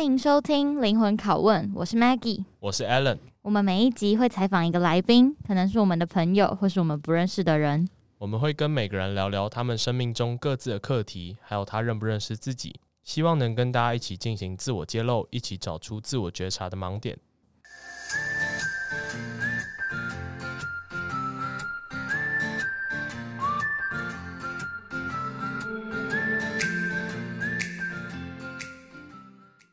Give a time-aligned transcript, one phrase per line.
[0.00, 3.18] 欢迎收听灵魂拷问，我是 Maggie，我是 Alan。
[3.42, 7.86] 我们每一集会采访一个来宾，可能是我们的朋友，或是我们不认识的人。
[8.16, 17.18] 我们会跟每个人聊聊他们生命中各自的课题，还有他认不认识自己，希望能跟大家一起进行自我揭露，一起找出自我觉察的盲点。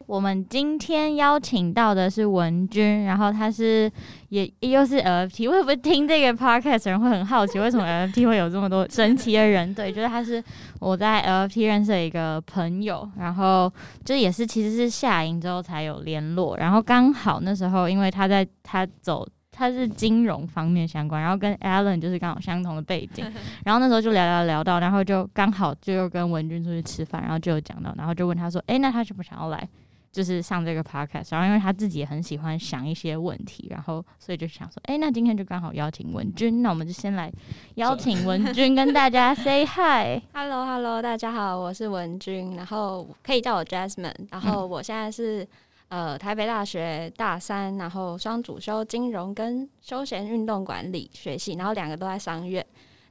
[0.08, 3.92] 我们今天邀请到的是文君，然后他是
[4.30, 9.74] 也又是 LFT，会不会听这个 podcast 的人会很好奇，为什么 LFT 会有这么多神奇的人？
[9.74, 10.42] 对，就是他是
[10.80, 13.72] 我在 LFT 认识的一个朋友，然后
[14.06, 23.26] 就也是其实是下营之后才有联络，然后刚好那时候因为他在他走他是金融方面相关，然后跟 Alan 就是刚好相同的背景，
[23.66, 29.68] 然后那时候就聊聊聊到，然后就刚好就又跟文君出去吃饭，然后就有讲到，然后就问他说，哎，那他是不是想要来？
[30.18, 37.32] 就是上这个 podcast，然后因为他自己也很喜欢想一些问题，然后所以就想说，哎、欸，那今天就刚好邀请文君，那我们就先来
[37.76, 40.20] 邀请文君跟大家 say hi。
[40.34, 45.44] Hello Hello，大家好，我是文君，然后可以叫我 Jasmine，然后我现在是、
[45.90, 52.66] 嗯、呃台北大学大三，然后双主修金融跟休闲运动管理学系，然后两个都在商院。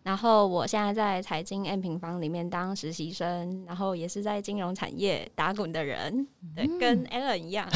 [0.06, 7.68] 然后我现在在财经 M 平方里面当实习生，然后也是在金融产业打滚的人，对，嗯、跟 Alan 一样。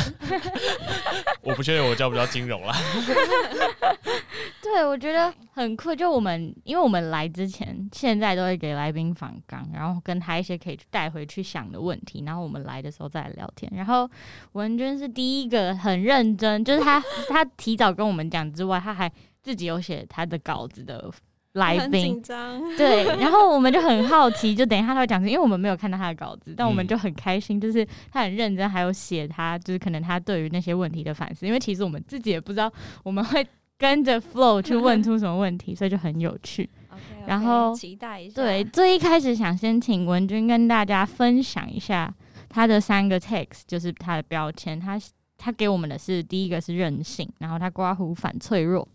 [1.43, 2.73] 我不确定我叫不叫金融啦。
[4.63, 5.93] 对，我觉得很酷。
[5.93, 13.69] 就我们，因为我们来之前，现在都会给来宾访纲，然后跟他一些可以带回去想的问题，然后我们来的时候再来聊天。
[13.75, 14.09] 然后
[14.53, 19.11] 文娟是第一个很认真，就是他他提早跟我们讲之外，他还
[19.43, 21.11] 自己有写他的稿子的。
[21.55, 22.23] 来宾
[22.79, 33.45] 对，然后我们就很好奇，就等一下他会讲，因为我们没有看到他的稿子，但我们就很开心，就是他很认真，还有写他就是可能他对于那些问题的反思，因为其实我们自己也不知道我们会
[33.77, 36.69] 跟着 flow 去问出什么问题，所以就很有趣。
[36.91, 42.13] Okay, okay, 然后期待一下，对，最一开始想先请文君跟大家分享一下
[42.49, 45.01] 他的三个 text，就是他的标签，他
[45.39, 48.87] 他给我们的是第一个是任性，然后他刮胡反脆弱。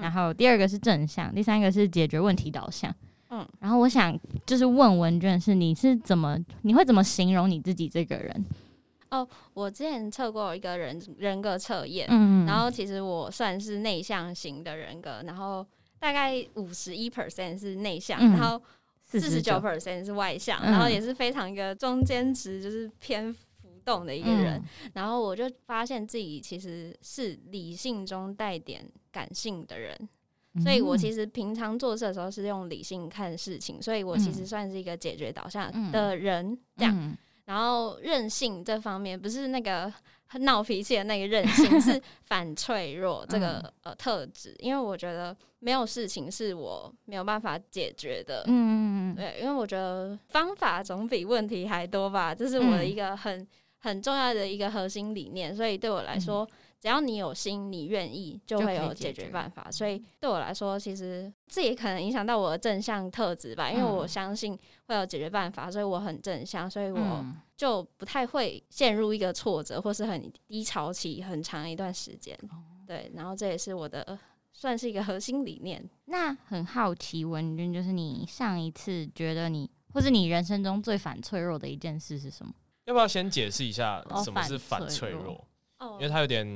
[0.00, 2.94] 然后第二个是正向，第三个是解决问题导向。
[3.30, 8.44] 嗯，然后我想就是问文娟是你是怎么你会怎么形容你自己这个人？
[9.10, 15.66] 哦，我之前测过一个人人格测验，嗯，然后其实我算是内向型的人格，然后
[15.98, 18.62] 大概五十一 percent 是内向，嗯、然后
[19.04, 23.34] 四十九 percent 是外向，嗯、然后也是非常一个中间值，就是偏。
[23.86, 29.96] 动的一个人，嗯、然后我就发现自己其实是理性中带点感性的人，
[30.54, 36.94] 嗯、所以我其实平常做事的时候是用理性看事情，所以我其实算是一个解决导向的人，嗯、这样。
[36.98, 39.90] 嗯、然后任性这方面不是那个
[40.40, 53.46] 闹脾气的那个任性，是 反脆弱这个、嗯、呃特质，因为我觉得没有事情是我没有办法解决的，嗯对，因为我觉得方法总比问题还多吧，这是我的一个很。
[53.86, 56.48] 很重要的一个核心理念，所以对我来说，嗯、
[56.80, 59.70] 只要你有心，你愿意，就会有解决办法。
[59.70, 64.58] 所以对我来说，其实这也可能影响到我的正向特质吧，因为我相信
[64.88, 67.24] 会有解决办法，所以我很正向，所以我
[67.56, 72.36] 就不太会陷入一个挫折或是很低潮期很长一段时间。
[72.84, 74.18] 对，然后这也是我的
[74.52, 75.88] 算是一个核心理念。
[76.06, 82.52] 那很好奇，文君，就是你上一次觉得你或是你人生中最反脆弱的一件事是什么？
[82.86, 85.46] 要不要先解释一下什么是反脆弱？
[85.78, 86.46] 哦，因为它有点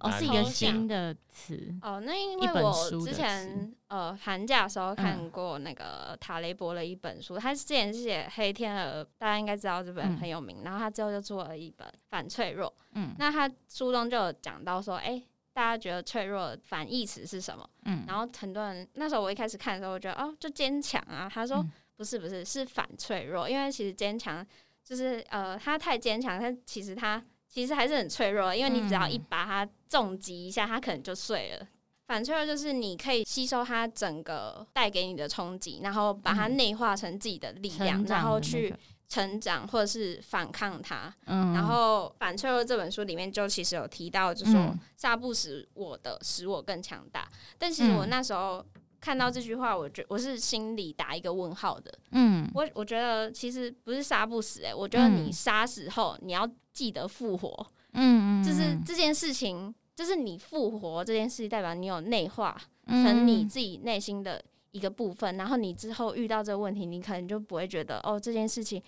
[0.00, 1.98] 哦，是一个新的词哦。
[2.00, 10.62] 那因为我之前呃寒假的时候看过那个塔雷伯的一本书，他之前是写黑天鹅，大家应该知道这本很有名。
[10.64, 12.70] 然后他之后就做了一本反脆弱。
[12.92, 15.22] 嗯，那他书中就有讲到说，哎，
[15.54, 17.66] 大家觉得脆弱的反义词是什么？
[17.86, 21.26] 嗯，然后很多人那时候我一开始看的时候，我觉得哦，就坚强啊。
[21.32, 21.64] 他说
[21.96, 24.46] 不是不是，是反脆弱，因为其实坚强。
[24.88, 31.68] 就是呃，他太坚强，但其实他其实还是很脆弱，因为你只要一把它重击一下，他可能就碎了。
[32.06, 38.74] 反脆弱就是你可以吸收它整个带给你的冲击，然后把它内化成自己的力量，然后去
[39.10, 41.14] 成长或者是反抗它。
[41.26, 47.28] 然后反脆弱这本书里面就其实有提到，就说杀不死我的，使我更强大。
[47.58, 48.64] 但其实我那时候。
[49.00, 51.92] 看到这句话，我觉我是心里打一个问号的。
[52.10, 57.66] 嗯，我我觉得其实不是杀不死，欸，诶，我觉得你杀死后，你要记得复活。
[57.92, 64.42] 嗯嗯，就是这件事情，就是你复活这件事情，代表你有内化成你自己内心的
[64.72, 65.36] 一个部分。
[65.36, 68.82] 然后你之后遇到这个问题，你可能就不会觉得哦，这件事情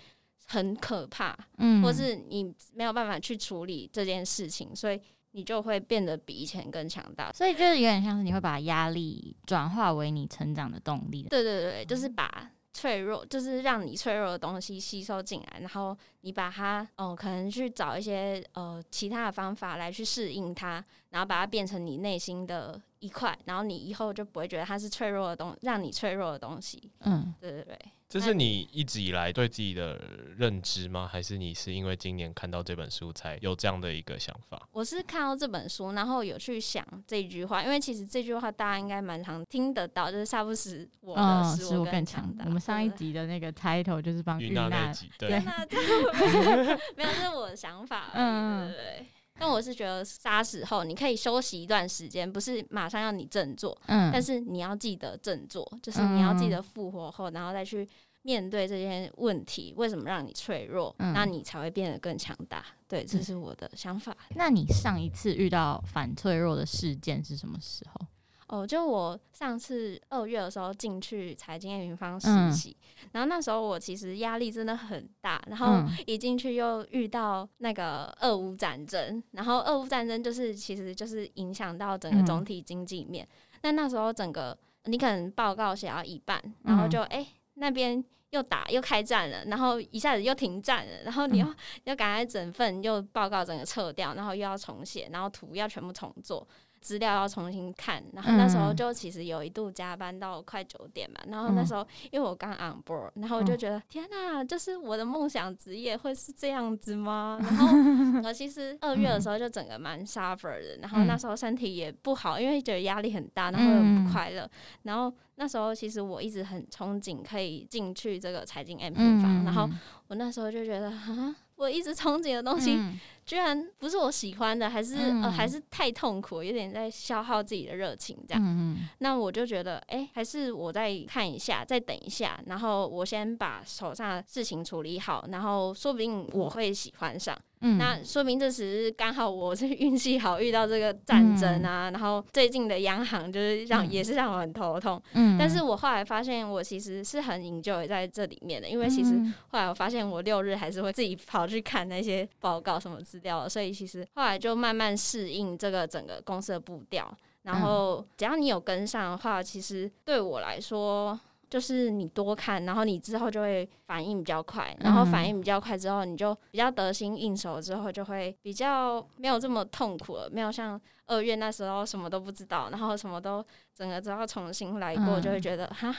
[0.47, 5.01] 很可怕，嗯，或是你没有办法去处理这件事情，所以
[5.33, 7.33] 你就会变得比以前更强大。
[7.33, 11.25] 所以就是有点像是你会把压力转化为你成长的动力。
[11.31, 12.51] 对对对，就是把。
[12.73, 26.81] 脆弱就是让你脆弱的东西吸收进来，然后你把它，哦，可能去找一些呃其他的方法来去适应它，然后把它变成你内心的一块，然后你以后就不会觉得它是脆弱的东，让你脆弱的东西。
[27.01, 27.77] 嗯，对对对。
[28.11, 29.97] 这是你一直以来对自己的
[30.37, 31.09] 认知吗？
[31.11, 34.61] 还是你是因为今年看到这本书才有这样的一个想法？
[34.73, 42.45] 我是看到这本书，然后有去想这句话，因为其实这句话大家应该蛮常听得到，就是杀不死我的使我更强大。
[42.47, 48.11] 我们上一集的那个 title 就是帮玉娜那集，对， 没有，这是我的想法。
[48.15, 49.07] 嗯，对。
[49.41, 57.89] 但我是觉得杀死后你可以休息一段时间，不是马上要你振作，嗯，但是你要记得振作，就是你要记得复活后，然后再去
[58.21, 62.63] 面对这些问题，为什么让你脆弱，嗯，那你才会变得更强大。
[62.87, 64.15] 对，这是我的想法。
[64.37, 68.07] 那你上一次遇到反脆弱的事件是什么时候？
[68.51, 83.27] 哦，就我上次二月的时候进去财经平方实习，嗯，然后那时候我其实压力真的很大，然后一进去又遇到那个俄乌战争，然后俄乌战争就是其实就是影响到整个总体经济面。
[83.63, 96.45] 那，嗯，那时候整个你可能报告写到一半，然后就哎，欸，那边又打又开战了，然后一下子又停战了，然后你要，嗯，要赶快整份又报告整个撤掉，然后又要重写，然后图要全部重做。
[96.81, 107.39] 资料要重新看，然后那时候就其实有一度加班到快九点嘛，然后那时候因为我刚 on board，然后我就觉得天哪，就是我的梦想职业会是这样子吗？
[107.41, 107.69] 然后
[108.25, 114.49] 我其实二月的时候就整个蛮 suffer 的，然后那时候身体也不好，因为觉得压力很大，然后又不快乐，
[114.83, 119.69] 然后那时候其实我一直很憧憬可以进去这个财经 M 平方，然后
[120.09, 121.37] 我那时候就觉得啊。
[121.61, 128.43] 我一直憧憬的东西，嗯、居然不是我喜欢的，还是、嗯、呃，还是太痛苦，有点在消耗自己的热情，这样。
[128.45, 137.37] 嗯、那我就觉得，哎、欸，还是我再看一下，再等一下，然后我先把手上的事情处理好，然后说不定我会喜欢上。
[137.63, 145.01] 嗯，那说明这时刚好我是运气好，遇到这个战争啊，嗯、然后最近的央行就是让、嗯、也是让我很头痛。
[145.13, 149.11] 嗯，但是我后来发现我其实是很 enjoy 在这里面的，因为其实
[149.49, 157.13] 后来我发现我六日还是会自己跑去看那些报告什么资料，所以其实后来就慢慢适应这个整个公司的步调，
[157.43, 161.19] 然后只要你有跟上的话，其实对我来说。
[161.51, 173.45] 就是你多看，然后你之后就会反应比较快，然后反应比较快之后，你就比较得心应手，之后就会比较没有这么痛苦了，没有像二月那时候什么都不知道，然后什么都
[173.75, 175.95] 整个都要重新来过，就会觉得哈。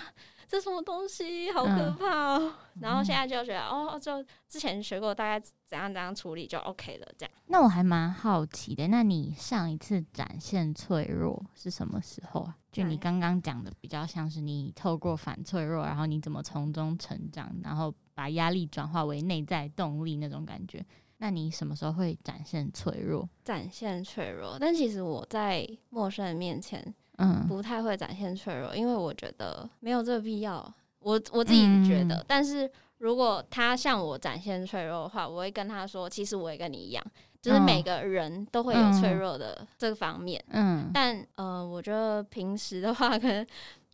[0.48, 2.54] 这什么东西，好可怕哦！
[2.76, 7.32] 嗯、然后现在就觉得，哦，就之前学过，大概怎样怎样处理就 OK 了，这样。
[7.46, 12.58] 那我还蛮好奇的，那你上一次展现脆弱是什么时候啊？
[12.72, 20.86] 就你刚刚讲的，比较像是你透过反脆弱，然后你怎么从中成长，然后把压力转化为内在动力那种感觉。
[21.18, 23.30] 那你什么时候会展现脆弱？
[23.44, 26.82] 展现脆弱，但其实我在陌生人面前。
[27.18, 30.74] 嗯，不太会展现脆弱，因为我觉得没有这个必要。
[30.98, 32.68] 我我自己觉得，嗯、但是
[33.02, 37.04] 如果他向我展现脆弱的话，我会跟他说，其实我也跟你一样，
[37.42, 40.40] 就是每个人都会有脆弱的这个方面。
[40.52, 43.44] 嗯，但呃，我觉得平时的话，可能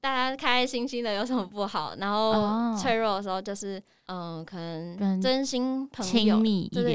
[0.01, 1.95] 大家开开心心的有什么不好？
[1.97, 6.35] 然后脆弱的时候，就是嗯、呃，可能真心朋友、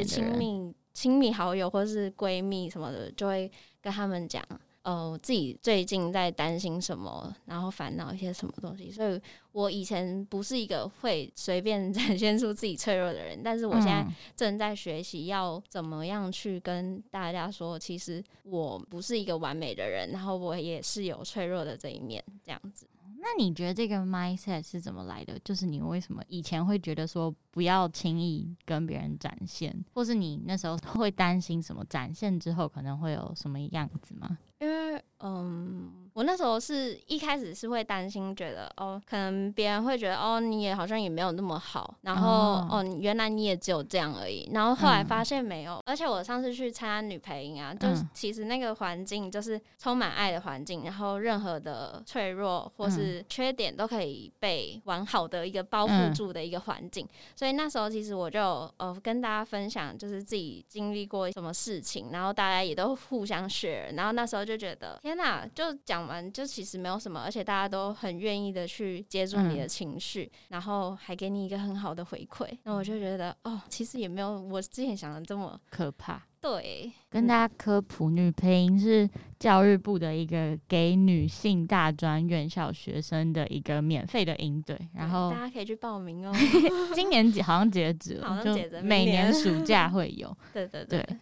[0.04, 3.50] 亲密亲密好友或是闺蜜什么的，就会
[3.80, 4.44] 跟他们讲。
[4.82, 9.20] 呃，自己最近在担心什么，然后烦恼一些什么东西，所以
[9.52, 14.04] 我以前不是一个会随便 展现出自己脆弱的人，但是我现在
[14.36, 22.86] 正在学习要怎么样去跟大家说，其实我不是一个完美的人，然后我也是有脆弱的这一面，这样子。
[23.24, 25.38] 那你觉得这个 mindset 是怎么来的？
[25.44, 34.36] 就是你为什么以前会觉得说不要轻易跟别人展现，或是你那时候会担心什么展现之后可能会有什么样子吗？
[34.58, 36.01] 因为，嗯。
[36.14, 44.50] 我那时候是一开始是会担心，觉得哦，可能别人会觉得哦，你也好像也没有那么好，然后哦，哦，原来你也只有这样而已。
[44.52, 57.08] 然后后来发现没有，嗯、而且我上次去参加女培营啊，就其实那个环境就是充满爱的环境，然后任何的脆弱或是缺点都可以被完好的一个包覆住的一个环境。
[57.34, 66.01] 所以那时候其实我就呃跟大家分享，就是自己经历过什么事情，然后大家也都互相 share，然后那时候就觉得天哪，就讲。
[66.02, 76.20] 讲完，就其实没有什么，而且大家都很愿意的去接住你的情绪，嗯、然后还给你一个很好的回馈，那我就觉得哦，其实也没有我之前想的这么可怕。
[76.40, 86.34] 对，跟大家科普，女配音是教育部的一个给女性大专院校学生的一个免费的营队，然后大家可以去报名哦。
[86.96, 90.36] 今年好像截止了，好像截止，每年暑假会有。
[90.52, 91.00] 对对对。
[91.00, 91.16] 对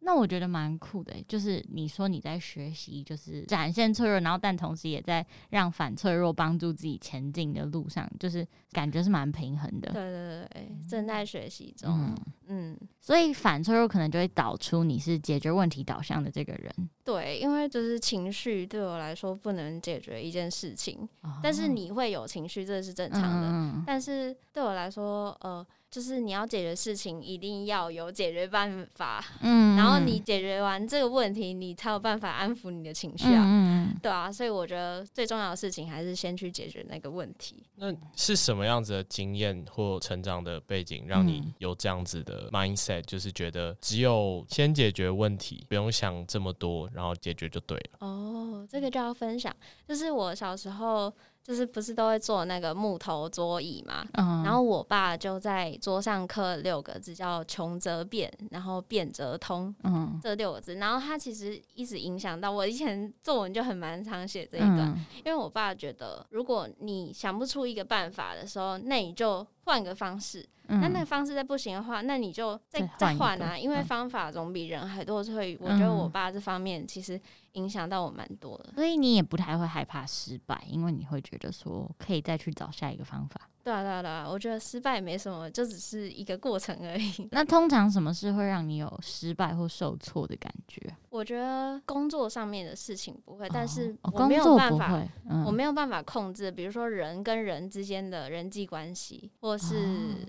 [0.00, 9.92] 那我觉得蛮酷的，就是你说你在学习，就是展现脆弱，然后但同时也在让反脆弱帮助自己前进的路上，就是感觉是蛮平衡的。
[9.92, 11.90] 对对对，正在学习中。
[11.90, 16.72] 嗯，嗯，所以反脆弱可能就会导出你是解决问题导向的这个人。
[17.04, 23.48] 对，因为就是情绪对我来说不能解决一件事情，哦、但是你会有情绪，这是正常的。
[23.50, 25.66] 嗯、但是对我来说，呃。
[25.90, 29.24] 就是你要解决事情，一定要有解决办法。
[29.40, 33.42] 嗯， 然后你解决完这个问题，你才有办法安抚你的情绪啊。
[33.46, 37.64] 嗯，对啊，所以我觉得最重要的事情还是先去解决那个问题。
[37.76, 43.00] 那是什么样子的经验或成长的背景，让你有这样子的 mindset？
[43.02, 48.06] 就是觉得只有先解决问题，不用想这么多，然后解决就对了。
[48.06, 49.54] 哦，这个就要分享，
[49.88, 51.10] 就是我小时候。
[51.48, 54.06] 就是不是都会做那个木头桌椅嘛？
[54.18, 59.74] 嗯、然后我爸就在桌上刻了六个字，叫“穷则变”，然后“变则通”。
[59.82, 62.66] 嗯，这六个字，然后他其实一直影响到我。
[62.66, 70.46] 以前作文就很蛮常写这一段，嗯、因为我爸觉得，如果你想不出一个办法的时候，那你就换个方式。
[70.68, 75.24] 嗯、那那个方式再不行的话，那你就再再换啊，因为方法总比人还多。
[75.24, 77.20] 所以我觉得我爸这方面其实
[77.52, 78.72] 影响到我蛮多的。
[78.74, 83.48] 所以你也不太会害怕失败，因为你会觉得说可以再去找下一个方法。
[83.68, 87.12] 对啊，对啊，对啊，我觉得失败没什么，就只是一个过程而已。
[87.32, 90.80] 那通常什么事会让你有失败或受挫的感觉？
[91.10, 99.76] 我觉得工作上面的事情不会，哦、但是我没有办法，哦嗯、我没有办法控制，比如说人跟人之间的人际关系，或是、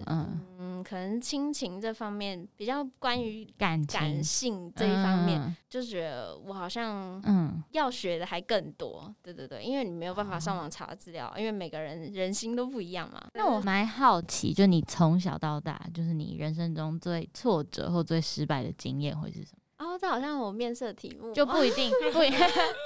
[0.05, 0.41] 哦、嗯。
[0.62, 9.03] 嗯可能亲情这方面比较关于感感性这一方面，嗯、就觉得我好像嗯要学的还更多。
[9.05, 13.22] 嗯、对对对，因为你没有办法上网查资料，嗯、因为每个人人心都不一样嘛。
[13.33, 19.57] 那我蛮好奇，就你从小到大，就是你人生中最挫折或最失败的经验会是什么？
[19.77, 22.29] 哦，这好像我面试题目就不一定，不一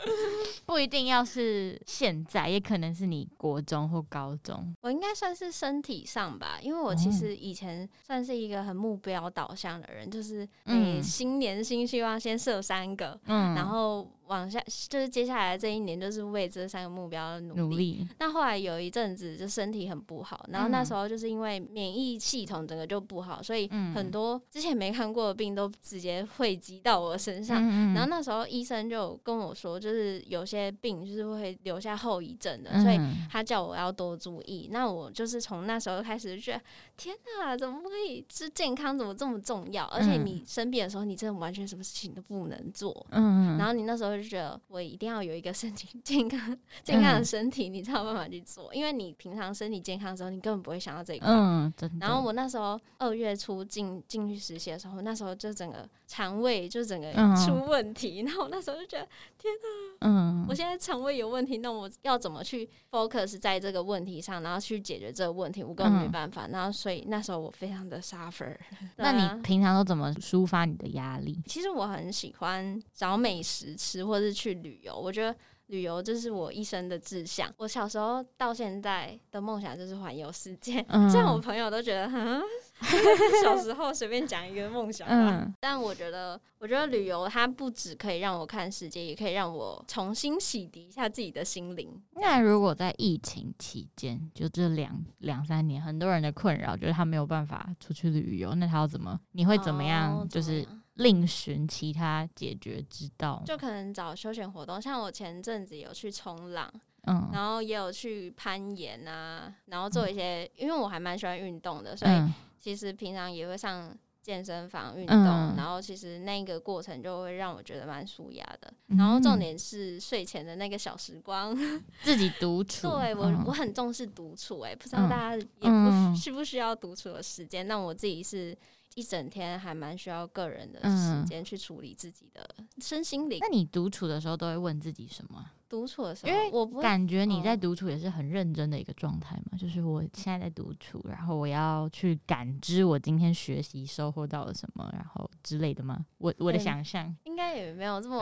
[0.64, 4.76] 不一定要是现在，也可能是你国中或高中。
[4.82, 14.08] 我应该算是身体上吧，因为我其实以前算是一个很目标导向的人，就是你新年新希望先设三个，嗯，然后。
[14.34, 14.60] 往下
[14.90, 17.62] 就是接下来这一年，就是为这三个目标努力。
[17.62, 18.08] 努力。
[18.20, 27.62] 那后来有一阵子就身体很不好，然后那时候就是因为免疫系统整个就不好，所以很多之前没看过的病都直接汇集到我身上。
[27.94, 33.00] 然后那时候医生就跟我说，就是有些病就是会留下后遗症的，所以
[33.30, 34.70] 他叫我要多注意。
[34.72, 36.62] 那我就是从那时候开始就觉得，
[36.98, 38.26] 天哪，怎么可以？
[38.34, 39.86] 是健康怎么这么重要？
[39.86, 43.06] 而且你生病的时候，你真的完全什么事情都不能做。
[43.12, 43.58] 嗯。
[43.58, 44.23] 然后你那时候。
[44.24, 48.74] 就觉得我一定要有一个身体 健康、健康的身体，你才有办法去做。
[48.74, 51.28] 因为你平常身体健康的时候，你根本不会想到这一块。
[51.30, 58.22] 嗯，然后我那时候二月初进进去实习的时候，那时候就整个肠胃就整个出问题。
[58.26, 59.54] 然后我那时候就觉得，天
[60.02, 65.64] 哪，嗯，我现在肠胃有问题，那我要怎么去 focus 在这个问题上，然后去解决这个问题？
[65.64, 66.48] 我根本没办法。
[66.48, 68.56] 然后所以那时候我非常的 suffer。
[68.98, 71.42] 那你平常都怎么抒发你的压力？
[71.48, 74.03] 其实我很喜欢找美食吃。
[74.04, 75.36] 或是去旅游，我觉得
[75.68, 77.50] 旅游这是我一生的志向。
[77.58, 80.84] 我小时候到现在的梦想就是环游世界。
[80.90, 82.42] 嗯，虽然我朋友都觉得，嗯，
[83.44, 85.42] 小时候随便讲一个梦想吧。
[85.44, 92.02] 嗯，但我觉得，我觉得旅游它不只可以让我看世界，也可以让我重新洗涤一下自己的心灵。
[92.12, 99.20] 那如果在疫情期间，就这两两三年，很多人的困扰就是他没有办法出去旅游，那他要怎么？
[99.32, 100.28] 你会怎么样？
[100.28, 100.68] 就是。
[100.96, 106.72] 另寻其他解决之道，就可能找休闲活动，像我前阵子有去冲浪，
[107.08, 112.12] 嗯，然后也有去攀岩啊，然后做一些，嗯、因为我还蛮喜欢运动的，所以
[112.60, 118.72] 其实平常也会上健身房运动，嗯、然后其实那个过程就会让我觉得蛮舒压的。
[118.90, 121.58] 嗯、然后重点是睡前的那个小时光，
[122.04, 122.88] 自己独处。
[122.88, 128.56] 对我，我很重视独处、欸，哎，不知道大家也不需不需要独处的时间，那、嗯、我自己是。
[128.96, 132.48] 一整天还蛮需要个人的时间去处理自己的
[132.80, 133.40] 身心灵。
[133.42, 135.46] 那你独处的时候都会问自己什么？
[135.68, 146.06] 独处的时候，因为我感觉你在独处也是很认真的一个状态嘛，就是我现在在独处，然后我要去感知我今天学习收获到了什么，然后之类的吗？
[146.20, 148.22] 我我的想象应该也没有这么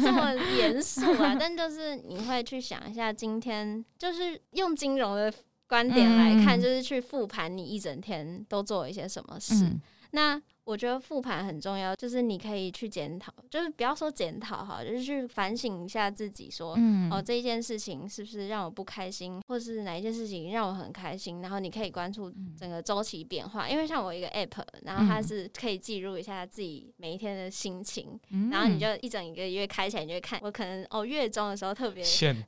[0.00, 5.34] 这么严肃啊，但就是你会去想一下今天，就是用金融的
[5.66, 9.80] 观点来看，就是去复盘你一整天都做了一些什么事，嗯、
[10.14, 10.40] 那。
[10.66, 32.42] 我觉得复盘很重要，就是你可以去检讨，就是不要说检讨哈，就是去反省一下自己说，说、嗯、哦这一件事情是不是让我不开心，或是哪一件事情让我很开心，然后你可以关注整个周期变化，因为像我一个 app，然后它是可以记录一下自己每一天的心情，嗯、然后你就一整一个月开起来，你就会看我可能哦月中的时候特别 sad，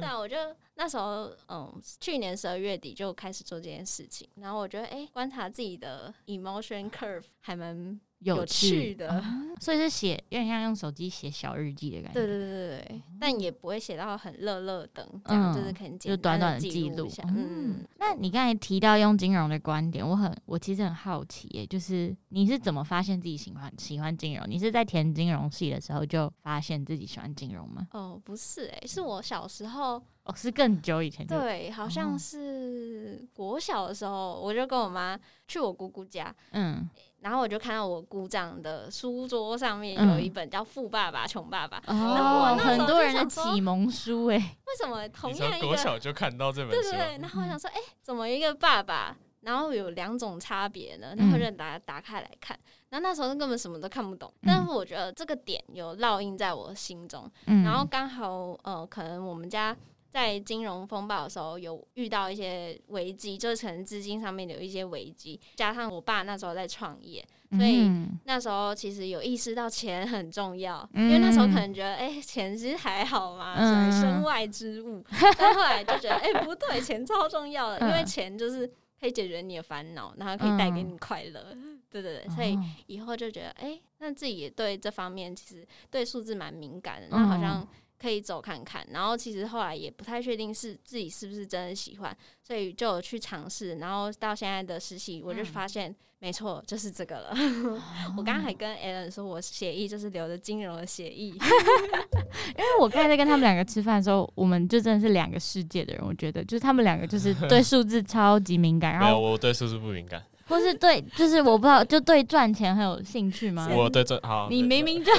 [0.00, 0.36] 那 我就。
[0.80, 1.70] 那时候，嗯，
[2.00, 8.00] 去年十二月底就开始做这件事情，然后我觉得，哎、欸，观察自己的 emotion curve 还蛮。
[8.20, 9.24] 有趣的，哦、
[9.62, 12.20] 所以是写有点像用手机写小日记的感觉。
[12.20, 17.22] 对对对对对，但也不会写到很乐乐等，这样、嗯、就是可能就短短的记录一下。
[17.28, 24.44] 嗯，那你刚才提到用金融的观点，我很我其实很好奇耶，就是你是怎么发现自己喜欢喜欢金融？
[24.46, 27.88] 你是在填金融系的时候就发现自己喜欢金融吗？
[27.92, 30.02] 哦，不是哎，是我小时候。
[30.30, 31.26] 哦，是更久以前。
[31.26, 35.18] 对，好像是国小的时候，我就跟我妈
[35.48, 36.88] 去我姑姑家，嗯，
[37.20, 46.82] 然后我就看到我姑丈的书桌上面有一本叫《富爸爸穷爸爸》，嗯，然后我那时候就想说，很多人的启蒙书哎， 为什么同样一个国小就看到这本书？
[46.82, 51.14] 对对对，然后我想说，哎，怎么一个爸爸，然后有两种差别呢？
[51.16, 52.58] 然后就打打开来看，
[52.90, 59.76] 然后那时候根本什么都看不懂，但是我觉得这个点有烙印在我心中，然后刚好呃，可能我们家。
[60.10, 67.88] 在金融风暴的时候，有遇到一些危机，就是可能资金上面有一些危机，加上我爸那时候在创业，所以
[68.24, 75.04] 那时候其实有意识到钱很重要，因为那时候可能觉得，哎、欸，钱其实还好嘛，是身外之物，
[75.38, 78.66] 但后来就觉得，哎、欸，不对，钱超重要的，因为钱就是
[78.98, 81.56] 可以解决你的烦恼，然后可以带给你快乐，
[81.88, 87.64] 对对对，所以以后就觉得，哎、欸，那自己也对这方面其实对数字蛮敏感的，那好像。
[88.00, 97.28] 可以走看看，然后其实后来也不太确定是自己是不是真的喜欢，所以就有去尝试，然后到现在的实习，我就发现、嗯、没错，就是这个了。
[97.30, 97.80] 哦、
[98.16, 101.28] 我刚刚还跟 Alan 说，我协议就是留着金融的协议，
[102.56, 110.22] 因为我刚才在跟他们两个吃饭的时候，我们就真的是两个世界的人，我觉得就是他们两个就是对 数字超级敏感，然后，我对数字不敏感。
[110.50, 113.68] 不是对，就是我不知道，就对赚钱很有兴趣吗？
[113.72, 115.12] 我对赚好，你明明就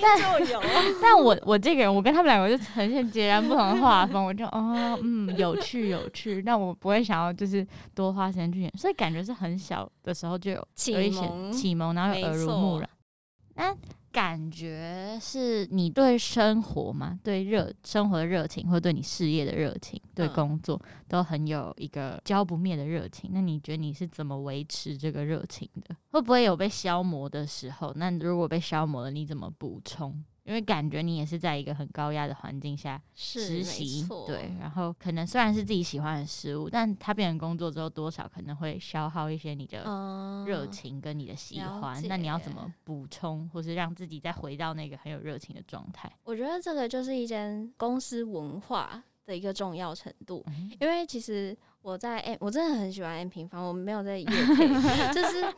[0.00, 0.62] 但就有，
[1.02, 12.88] 但我我这个人，我跟他们两个就呈现截然不同的画风，我就哦嗯有趣有趣，但我不会想要就是多花时间去演，所以感觉是很小的时候就有有一些启蒙，然后耳濡目染。
[13.56, 13.74] 那
[14.16, 23.28] 感觉是你对生活嘛，对热生活的热情，或对你事业的热情，对工作都很有一个浇不灭的热情。
[23.34, 25.94] 那你觉得你是怎么维持这个热情的？
[26.12, 27.92] 会不会有被消磨的时候？
[27.94, 30.24] 那如果被消磨了，你怎么补充？
[30.46, 39.82] 因为感觉你也是在一个很高压的环境下实习，对，然后可能虽然是自己喜欢的事物，但它变成工作之后，多少可能会消耗一些你的
[40.46, 42.00] 热情跟你的喜欢。
[42.00, 46.10] 嗯、那你要怎么补充，或是让自己再回到那个很有热情的状态？
[46.22, 51.56] 我觉得这个就是一间公司文化的一个重要程度，嗯、因为其实。
[51.86, 54.66] 我在 M，我真的很喜欢 M 平方，我没有在业配，
[55.14, 55.54] 就是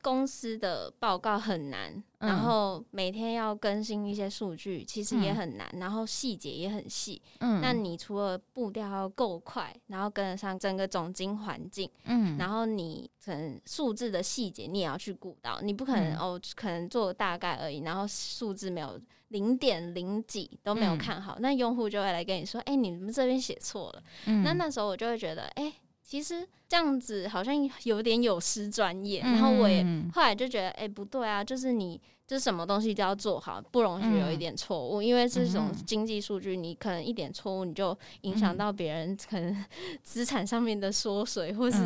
[0.00, 7.20] 公司的报告很难，嗯、然后每天要更新一些数据，其实也很难，嗯、然后细节也很细。
[7.40, 19.00] 嗯，那你除了步调要够快，然后跟得上整个总经环境，嗯，然后你可能数字的细节你也要去顾到，你不可能、嗯、哦，可能做大概而已，然后数字没有。
[19.30, 24.02] 零点零几都没有看好，嗯、那用户就会来跟你说：“哎、欸，你们这边写错了。
[24.26, 25.74] 嗯”那那时候我就会觉得：“哎、欸，
[26.06, 29.20] 其实这样子好像有点有失专业。
[29.24, 39.64] 嗯”然后我也后来就觉得：“哎、欸，不对啊，就是你就什么东西都要做好，不容许有一点错误，嗯、因为这种经济数据，你可能一点错误你就影响到别人可能
[40.04, 41.78] 资产上面的缩水或是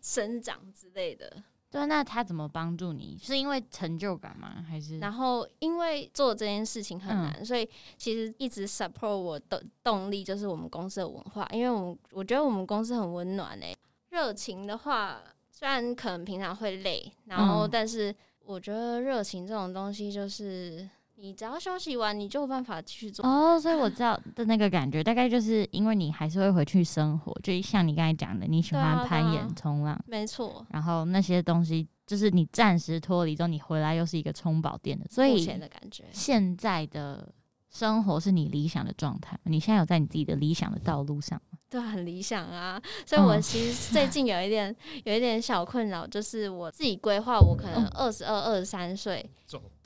[0.00, 1.30] 生长之类的。”
[1.74, 3.18] 对，那他怎么帮助你？
[3.20, 4.64] 是因为成就感吗？
[4.68, 5.00] 还是？
[5.00, 11.44] 然后因为做这件事情很难，嗯、所以其实一直 support 我的动力就是我们公司的文化。
[11.50, 13.78] 因为我们我觉得我们公司很温暖诶、欸，
[14.10, 23.24] 热情的话，虽然可能平常会累，然后但是我觉得热情这种东西就是你只要休息完，你就有办法继续做。
[23.24, 30.66] 哦，所以我知道的那个感觉，大概就是因为你还是会回去生活，就像你刚才讲的，你喜欢攀岩、冲浪，没错。
[30.70, 37.32] 然后那些东西就是你暂时脱离之后，你回来又是一个充饱电的，所以目前的感觉，现在的
[37.70, 39.38] 生活是你理想的状态。
[39.44, 41.58] 你现在有在你自己的理想的道路上吗？
[41.70, 42.80] 对，很理想啊。
[43.06, 44.74] 所以我其实最近有一点
[45.04, 49.30] 有一点小困扰，就是我自己规划，我可能二十二、二十三岁。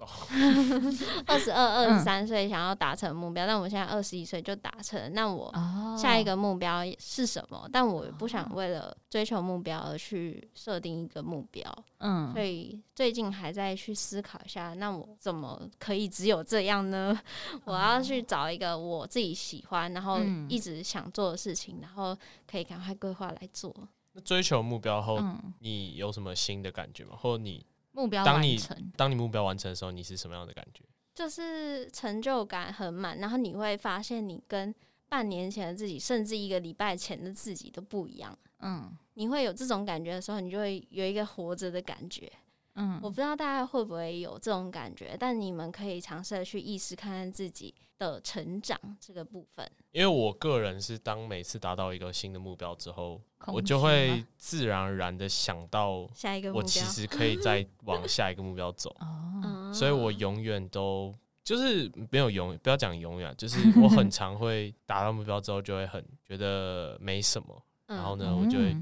[1.26, 5.12] 二十二、二十三岁想要达成目标，嗯、但我现在二十一岁就达成。
[5.14, 5.52] 那我
[5.96, 7.58] 下一个目标是什么？
[7.58, 11.84] 哦、但我不想为了追求目标而去设定一个目标。
[11.98, 17.18] 嗯，所以最近还在去思考一下，那我怎么可以只有这样呢？
[17.52, 22.16] 哦、 我要去找一个我自己喜欢，然后一直想做的事情，然后
[22.48, 23.74] 可以赶快规划来做。
[24.12, 25.18] 那追求目标后，
[25.60, 27.16] 你有什么新的感觉吗？
[27.18, 27.66] 或者你？
[27.98, 28.56] 目标当你
[28.96, 30.84] 当你目标完成的时候，你是什么样的感觉？
[31.14, 34.72] 就是成就感很满，然后你会发现你跟
[35.08, 38.38] 半年前的自己，甚至一个礼拜前的自己都不一样。
[38.60, 42.30] 嗯，你会有这种感觉的时候，你就会有一个活着的感觉。
[42.78, 49.68] 嗯，我不知道大家会不会有这种感觉，但你们可以尝试去意识看看自己的成长这个部分。
[49.90, 58.94] 因为我个人是当每次达到一个新的目标之后，我就会自然而然的想到下一个目标，我其实可以 再往下一个目标走。
[59.00, 61.12] 哦，所以我永远都
[61.42, 68.76] 就是没有永，不要讲永远，就是 我很常会达到目标之后就会很觉得没什么，然后呢，我就会。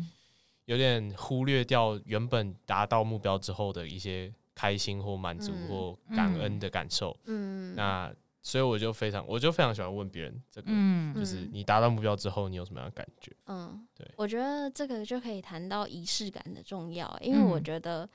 [0.67, 7.17] 有点忽略掉原本达到目标之后的一些开心或满足或感恩的感受。
[7.25, 13.33] 嗯，那所以我就非常，我就非常喜欢问别人这个，嗯，就是你达到目标之后，你有什么样的感觉？
[13.47, 18.09] 嗯，对，我觉得这个就可以谈到仪式感的重要，因为我觉得。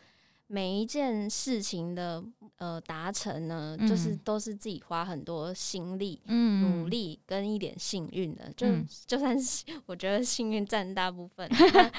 [0.53, 2.21] 每一件事情的
[2.57, 11.91] 呃达成呢，嗯、就是都是自己花很多心力、嗯、努力跟一点幸运的，就、嗯、就算是 我觉得幸运占大部分， 但，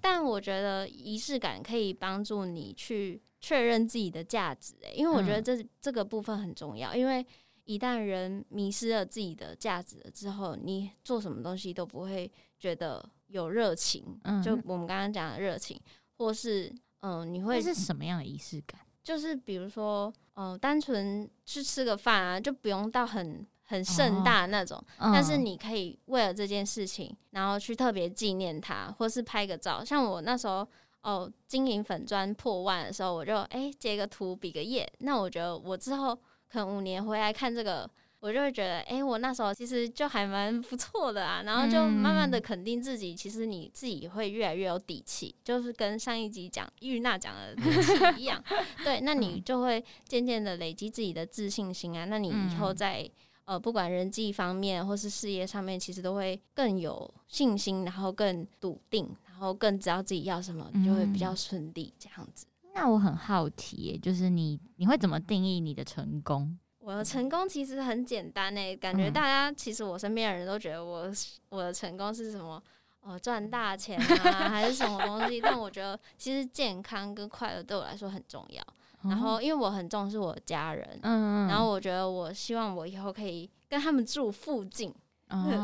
[0.00, 7.24] 但我觉得仪式感可以帮助你去确认自己的价值、欸，因为我觉得这、嗯、这个部分很重要，因为
[7.64, 15.80] 一旦人迷失了自己的价值了之后，你做什么东西都不会觉得有热情，嗯、就我们刚刚讲的热情，
[16.16, 16.74] 或是。
[17.00, 18.80] 嗯，你会是什么样的仪式感？
[19.02, 24.76] 就是比如说，嗯，单纯去吃个饭啊，就不用到很很盛大那种。
[24.98, 29.84] 哦、但是你可以为了这件事情，然后去特别纪念它，或是拍个照。
[29.84, 30.66] 像我那时候，
[31.02, 34.90] 哦，经营粉砖破万的时候，我就哎截个图比个耶。
[34.98, 36.14] 那我觉得我之后
[36.48, 37.90] 可能五年回来看这个。
[38.20, 48.42] 我就会觉得，哎、欸，我那时候其实就还蛮不错的啊，然后就慢慢的肯定自己，其实你自己会越来越有底气，就是跟上一集讲玉娜讲的底气一样，
[48.84, 53.10] 对，那你就会渐渐的累积自己的自信心啊，那你以后在
[53.46, 62.44] 呃不管人际方面或是事业上面，其实都会更有信心，然后更笃定，然后更知道自己要什么，你就会比较顺利这样子。
[62.74, 66.58] 那我很好奇，就是你你会怎么定义你的成功？
[66.90, 71.08] 我的成功其实很简单诶、欸，感觉大家其实我身边的人都觉得我
[71.50, 72.60] 我的成功是什么？
[73.02, 75.40] 呃，赚大钱啊，还是什么东西？
[75.40, 78.62] 但我觉得其实健康跟快乐对我来说很重要。
[79.04, 84.92] 然后因为我很重视我的家人，嗯，然后我觉得我希望我以后可以跟他们住附近，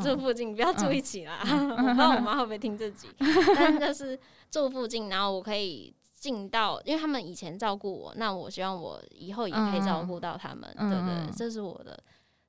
[0.01, 1.41] 住附近不要住一起啦。
[1.45, 3.09] 我不知道我妈会不会听这集，
[3.57, 4.17] 但就是
[4.49, 5.93] 住附近，然后我可以。
[6.27, 11.97] 尽到，因为他们以前照顾我，那我希望我以后也可以照顾到他们，嗯、对，对对，这是我的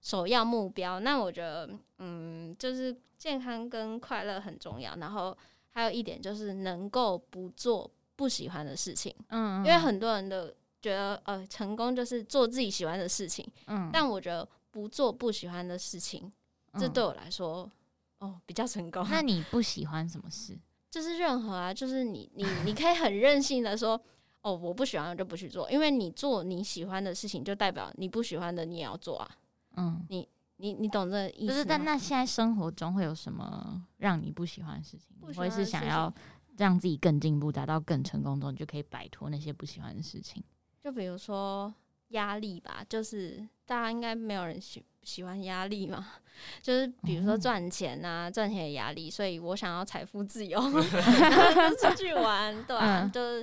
[0.02, 1.00] 首要目标。
[1.00, 5.38] 那我觉得，嗯，就是健康跟快乐很重要，然后
[5.70, 10.48] 还有一点就是能够不做不喜欢的事情，嗯，因为很多人都
[10.82, 16.32] 觉得，呃，成功就是做自己喜欢的事情，嗯，但我觉得不做不喜欢的事情，
[16.80, 17.70] 这对我来说，
[18.18, 19.06] 哦，比较成功。
[19.08, 20.58] 那你不喜欢什么事？
[20.98, 24.02] 就是任何啊，就是你你你可以很任性的说，
[24.42, 29.30] 哦，我不喜欢，我就不去做，因为你做你喜欢的事情，就代表你不喜欢的你也要做啊。
[29.76, 31.50] 嗯，你你你懂这意思？
[31.50, 35.16] 就是，但那现在生活中会有什么让你不喜欢的事情？
[35.38, 36.12] 我也是想要
[36.58, 40.44] 让自己更进步，达到更成功中，你就可以摆脱那些不喜欢的事情。
[40.84, 41.72] 就比如说
[42.08, 44.84] 压力吧，就是大家应该没有人喜。
[45.04, 46.06] 喜欢压力嘛？
[46.62, 53.42] 就是比如说赚钱啊，赚、嗯、钱的压力，所以我想要财富自由，然后就出去玩，对、啊，嗯、就是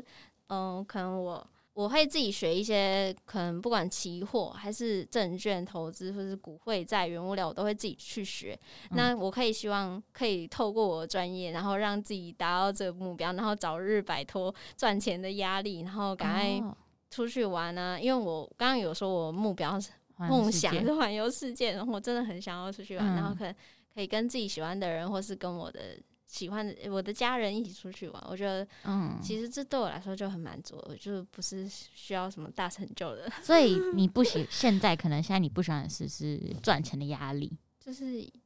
[0.48, 8.54] 嗯、呃，可能我我会自己学一些，可能不管期货还是证券投资，或是股汇债原物料，我都会自己去学。
[8.90, 16.74] 嗯、那我可以希望可以透过我的专业，然后让自己达到这个目标，然后早日摆脱赚钱的压力，然后赶快
[17.08, 17.98] 出去玩啊！
[17.98, 19.88] 因为我刚刚有说我目标是。
[20.18, 23.54] 梦想是环游世界，然后我真的很想要出去玩，嗯、然后可能
[23.94, 28.24] 可以跟自己喜欢的人，或是跟我的喜欢的我的家人一起出去玩。
[28.28, 33.30] 我觉得，嗯，其实这对我来说就很满足，我就不是需要什么大成就的。
[33.42, 38.04] 所以你不喜现在可能现在你不喜欢的事是赚钱的压力，就是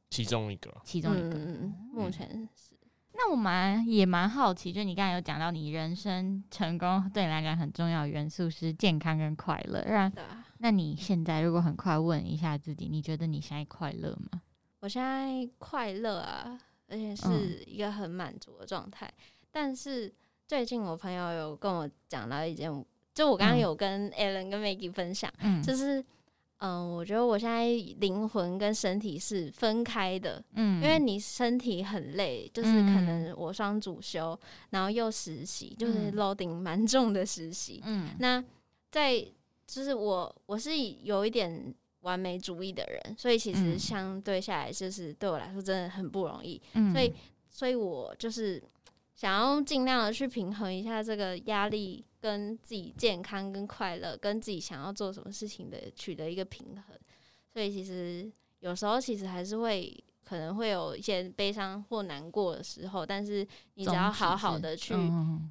[0.09, 2.75] 其中一个，其中一个，嗯、目前是。
[3.13, 9.83] 那我蛮也蛮好奇，就你刚才有讲到，你人生成功对你来讲很重要的元素是健康跟快乐。
[9.85, 10.09] 让，
[10.59, 14.41] 那你现在如果很快问一下自己，你觉得你现在快乐吗？
[14.79, 19.05] 我现在快乐啊，而且是一个很满足的状态。
[19.05, 20.13] 嗯、但是
[20.47, 22.69] 最近我朋友有跟我讲到一件，
[23.13, 26.03] 就我刚刚有跟 Alan 跟 Maggie 分享，嗯，就是。
[26.61, 27.65] 嗯，我觉得我现在
[28.01, 38.43] 灵魂跟身体是分开的，嗯，因为你身体很累，就是可能我双主修，嗯、然后又实习，就是 loading 蛮重的实习，嗯，那
[38.91, 39.25] 在
[39.69, 47.13] 就是我我是有一点完美主义的人，所以其实相对下来就是对我来说真的很不容易，嗯，所以
[47.49, 48.61] 所以我就是
[49.15, 52.05] 想要尽量的去平衡一下这个压力。
[52.21, 56.99] 跟自己健康、跟快乐、跟自己想要做什么事情的取得一个平衡，
[57.53, 58.29] 所以其实
[58.59, 64.93] 有时候其实还是会可能会有一些悲伤或难过的时候，但是你只要好好的去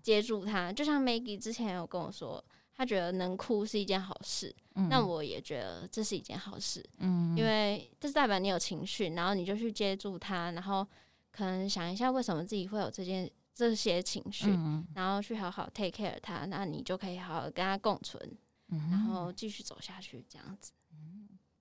[0.02, 2.44] 接住它，就像 Maggie 之前有跟我说，
[2.78, 4.54] 他觉得能哭是一件好事，
[4.88, 10.86] 那我也觉得这是一件好事，嗯因为这是代表你有情绪，然后你就去接住它，然后
[11.30, 13.30] 可能想一下为什么自己会有这件。
[13.58, 18.38] 这些情绪，嗯、然后去好好 take care 他，那你就可以好好跟他共存，
[18.68, 20.70] 嗯、然后继续走下去，这样子。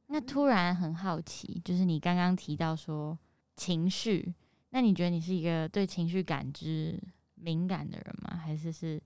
[0.05, 3.17] 那突然很好奇，就是你刚刚提到说
[3.55, 4.31] 情绪，
[4.69, 7.01] 那你觉得你是一个对情绪感知
[7.33, 8.37] 敏感的人吗？
[8.37, 9.01] 还是是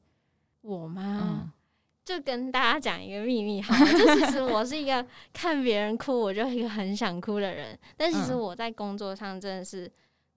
[0.59, 1.53] 我吗？
[2.01, 9.91] 嗯、就跟大家讲一个秘密，好了， 就其实我是一个看别人哭我就一个很想哭的人，但其实我在工作上真的是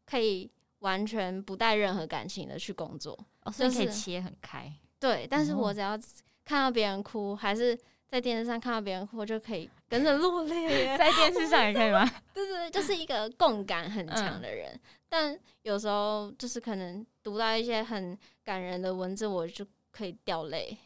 [0.07, 0.51] 可以。
[0.81, 4.71] 完全不带任何感情的去工作，哦，所以可以切很开。
[5.01, 5.99] 对，但是我只要
[6.45, 7.75] 看到别人哭，还是
[8.07, 10.89] 在电视上看到别人哭，我就可以跟着落泪。
[10.99, 12.05] 在电视上也可以吗？
[12.35, 14.73] 对 对，就是一个共感很强的人。
[14.75, 20.77] 嗯、但有时候就是可能读到一些很感人的文字，我就可以掉泪。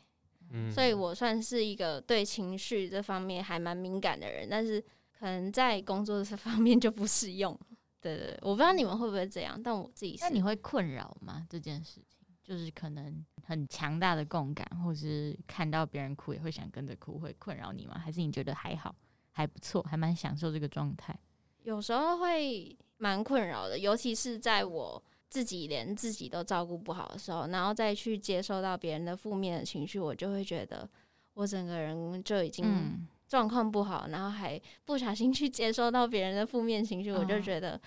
[0.51, 4.81] 嗯，所以我算是一个对情绪这方面还蛮敏感的人，但是
[5.19, 7.59] 可能在工作这方面就不适用。
[8.01, 10.23] 对对，对，我不知道你们会不会这样，但我自己是。
[10.23, 11.47] 那你会困扰吗？
[11.51, 17.99] 这件事情就是可能很强大的共感，或是看到别人哭也会想跟着哭，会困扰你吗？
[17.99, 18.95] 还是你觉得还好，
[19.33, 21.19] 还不错，还蛮享受这个状态？
[21.65, 30.89] 有时候会蛮困扰的，尤其是在我自己连自己都照顾不好的时候，然后再去接受到别人的负面的情绪，我就会觉得
[31.35, 33.07] 我整个人就已经、嗯。
[33.29, 37.79] 状况不好，然后还不小心去接收到别人的负面情绪，哦、我就觉得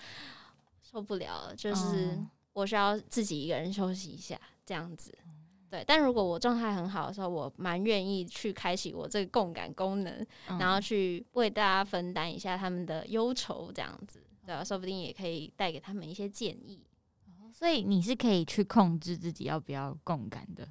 [0.80, 1.56] 受不了了。
[1.56, 2.16] 就是
[2.52, 5.12] 我需要自己一个人休息一下，这样子。
[5.68, 14.62] 对，但如果我状态很好的时候，我蛮愿意去开启我这个共感功能，嗯、然后去为大家分担一下他们的忧愁，这样子，对吧？
[14.62, 16.80] 说不定也可以带给他们一些建议。
[17.52, 20.66] 所以你是可以去控制自己要不要共感的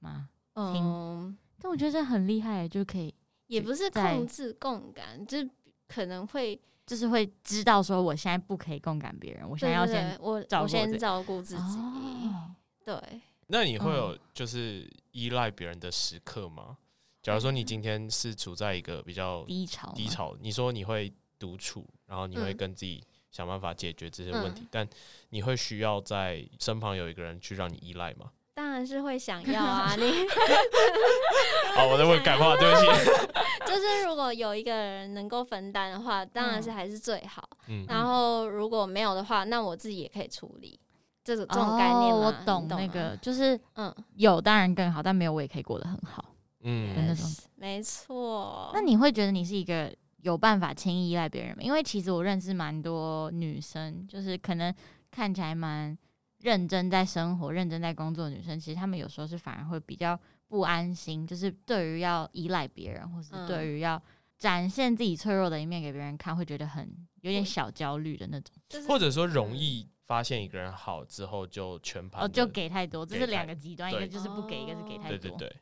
[0.00, 0.28] 吗？
[0.54, 3.14] 嗯，但我觉得这很厉害，就可以。
[3.46, 5.50] 也不是控制共感，就是
[5.86, 11.62] 可能会就是会知道说，我现在不可以共感别人，我现在要先我我先照顾自己。
[11.62, 16.68] 哦、对，那你会有就是依赖别人的时刻吗？
[16.70, 16.76] 嗯、
[17.22, 24.88] 假如说你今天是处在一个比较低潮，低潮，你说你会独处，然后你会跟自己想办法解决这些问题，嗯、但
[25.30, 28.30] 你会需要在身旁有一个人去让你依赖吗？
[28.54, 29.96] 当然是会想要啊！
[29.96, 30.02] 你
[31.74, 32.86] 好，我在问感化，对不起。
[33.66, 37.42] 就是如果有一个人能够分担的话，当然是还是最好。
[37.66, 40.78] 嗯，然后如果没有的话，那我自己也可以处理。
[41.24, 46.24] 这种这种概念，我懂那个，就是嗯，有当然更好，但没有我也可以过得很好。
[46.60, 48.70] 嗯，那种没错。
[48.72, 49.92] 那你会觉得你是一个
[50.24, 51.62] 有办法轻易依赖别人吗？
[51.62, 54.74] 因为其实我认识蛮多女生，就是可能
[55.10, 55.96] 看起来蛮。
[56.40, 63.98] 认真在生活、认真在工作的女生，其实她们有时候是反而会比较不安心，就是对于要依赖别人，或是对于要
[64.36, 66.86] 展现自己脆弱的一面给别人看，会觉得很
[67.22, 75.16] 有点小焦虑的那种，或者说容易发现一个人好之后就全盘哦，就给太多，这是两个极端，一个就是不给，一个是给太多。
[75.16, 75.56] 对对对。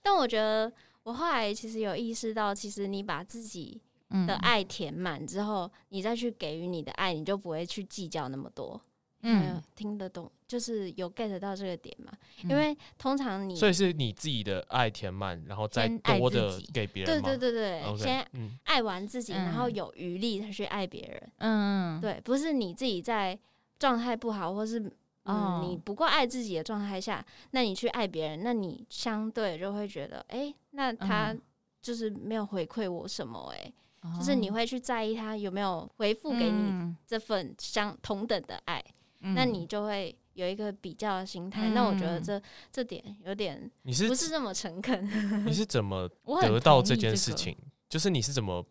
[0.00, 3.82] 但我觉得我后来其实有意识到，其实你把自己
[4.26, 8.80] 的爱填满之后，你再去给予你的爱，你就不会去计较那么多。
[9.22, 12.12] 嗯，听得懂，就是有 get 到这个点嘛？
[12.44, 17.20] 因为通常你，所以是你自己的爱填满，然后再多的给别人。
[17.20, 18.24] 对对对对，先
[18.62, 21.32] 爱完自己，然后有余力去爱别人。
[21.38, 23.36] 嗯，对，不是你自己在
[23.80, 24.78] 状态不好，或是
[25.24, 31.36] 嗯你不够爱自己的状态下，那你去爱别人，那你相对就会觉得，哎，那他
[31.82, 33.72] 就是没有回馈我什么，哎。
[34.16, 38.82] 就是你会去在意他有没有回复给你这份相同等的爱，
[39.20, 41.68] 嗯、那你就会有一个比较的心态。
[41.68, 45.04] 嗯、那我觉得这这点有点你是不是这么诚恳？
[45.44, 46.08] 你是怎么
[46.42, 47.54] 得到这件事情？
[47.54, 48.64] 这个、就是你是怎么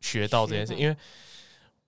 [0.00, 0.74] 学到这件事？
[0.74, 0.96] 因为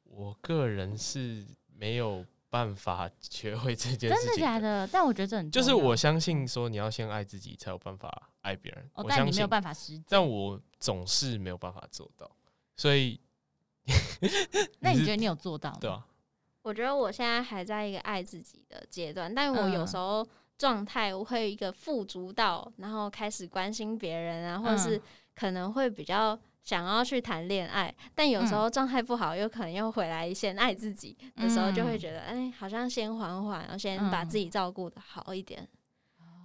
[0.04, 4.86] 我个人是没有办法 学会这件事情，真的假的？
[4.88, 8.84] 但我觉得这很就是我相信说你要先爱自己，才有办法爱别人。
[8.94, 12.28] 哦，我相信但你没有办法实践，但我总是没有办法做到。
[12.76, 13.18] 所以，
[14.80, 15.78] 那你觉得你有做到吗？
[15.80, 16.06] 对啊，
[16.62, 20.26] 我觉得我现在还在一个爱自己的阶段，但我有时候
[20.58, 25.00] 状态我会有一个富足到，然后开始关心别人啊，或者是
[25.34, 35.66] 可能会比较想要去谈恋爱，但有时候状态不好，又可能又回来先爱自己的时候，就会觉得哎，好像先缓缓，然后先把自己照顾的好一点，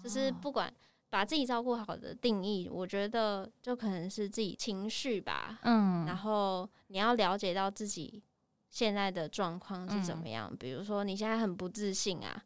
[0.03, 0.73] 就是不管。
[1.11, 5.59] 把自己照顾好的定义，我觉得就可能是自己情绪吧。
[5.63, 8.23] 嗯，然后你要了解到自己
[8.69, 10.47] 现在的状况是怎么样。
[10.49, 12.41] 嗯、比如说你现在很不自信啊，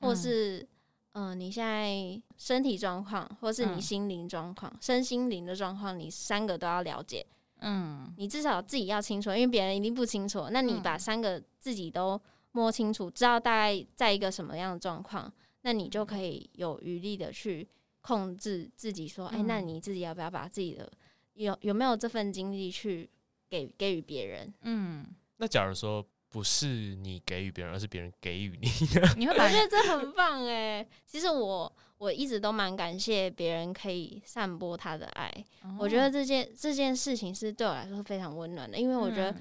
[0.00, 0.66] 或是
[1.12, 7.24] 嗯、呃，你现在身体状况，或是你心灵状况、嗯、身心灵的状况，你三个都要了解。
[7.60, 10.48] 嗯，你至少自己要清楚，因为别人一定不清楚。
[10.50, 17.68] 那你把三个自己都摸清楚，知道大概在一个什么样的状况，那你就可以有余力的去。
[18.02, 20.90] 控制自己说，哎、欸，那你自己要不要把自己的
[21.34, 23.08] 有有没有这份精力去
[23.48, 24.52] 给给予别人？
[24.62, 28.68] 嗯，那假如说不是你给予别人，而是别人给予你，
[29.16, 30.86] 你会发现这很棒哎。
[31.06, 35.32] 其实我我一直都蛮感谢别人可以散播他的爱。
[35.62, 39.34] 哦、我觉得这件这件事情是对我来说非常温暖的，因为我觉得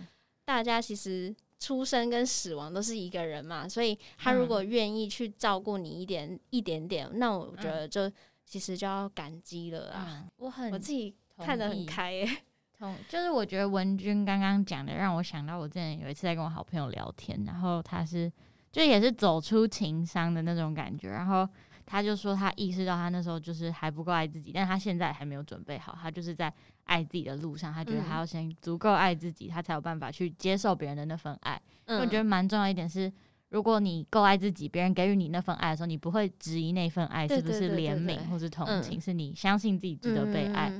[0.45, 8.11] 大家其实出生跟死亡都是一个人嘛，所以他如果愿意去照顾你一点一点点，那我觉得就。
[8.51, 10.05] 其实就要感激了啊！
[10.09, 12.27] 嗯、我很我自己看得很开耶，
[12.77, 18.29] 同就是我觉得文君刚刚讲的让我想到，我之前有一次在跟我好朋友聊天，然后他是
[18.69, 21.47] 就也是走出情伤的那种感觉，然后
[21.85, 31.57] 他就说他意识到他那时候就是还不够爱自己，但他现在还没有准备好，他就是在爱自己的路上，他觉得他要先足够爱自己，他才有办法去接受别人的那份爱。
[31.85, 33.09] 嗯、我觉得蛮重要一点是。
[33.51, 40.71] 如果你够爱自己，别人给予你那份爱的时候，你不会质疑那份爱是不是怜悯或是同情，是你相信自己值得被爱。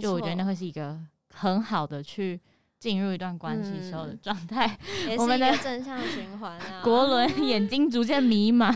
[0.00, 0.96] 就我觉得那会是一个
[1.34, 2.40] 很好的去
[2.78, 4.78] 进入一段关系时候的状态。
[5.18, 8.72] 我们的正向循环啊， 国伦眼睛逐渐迷茫。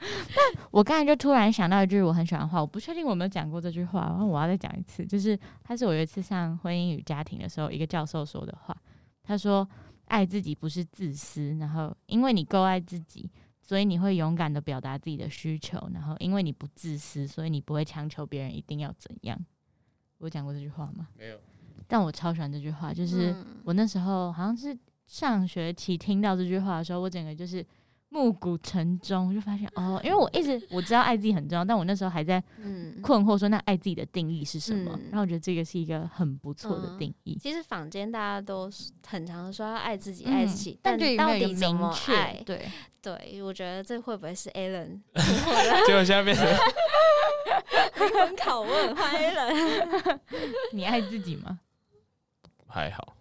[0.00, 8.76] 但我刚才就突然想到一句我很喜欢的话，我不确定我有没有讲过这句话，然后我要再讲一次，就是他是我有一次上婚姻与家庭的时候，一个教授说的话，
[9.22, 9.68] 他说。
[10.08, 13.30] 爱自己不是自私，然后因为你够爱自己，
[13.62, 19.38] 所以你会勇敢的表达自己的需求，然后因为你不自私，所以你不会强求别人一定要怎样。
[20.18, 21.08] 我讲过这句话吗？
[21.16, 21.38] 没有。
[21.86, 27.64] 但我超喜欢这句话，就是我那时候好像是上学期听到这句话的时候，我整个就是。
[28.10, 32.42] 暮鼓晨钟，我就发现哦，因为我一直我知道爱自己很重要，但我那时候还在
[33.02, 34.92] 困惑说，那爱自己的定义是什么？
[34.94, 37.34] 嗯、然后我觉得这个是一个很不错的定义。
[37.34, 38.70] 嗯、其实坊间大家都
[39.06, 42.42] 很常说要爱自己，爱自己，嗯、但到底怎么爱？
[42.46, 42.66] 对
[43.02, 45.00] 对，我觉得这会不会是 Alan？
[45.86, 46.58] 结果现在变成灵
[48.14, 50.18] 魂拷问，欢迎 Alan。
[50.72, 51.60] 你爱自己吗？
[52.66, 53.17] 还好。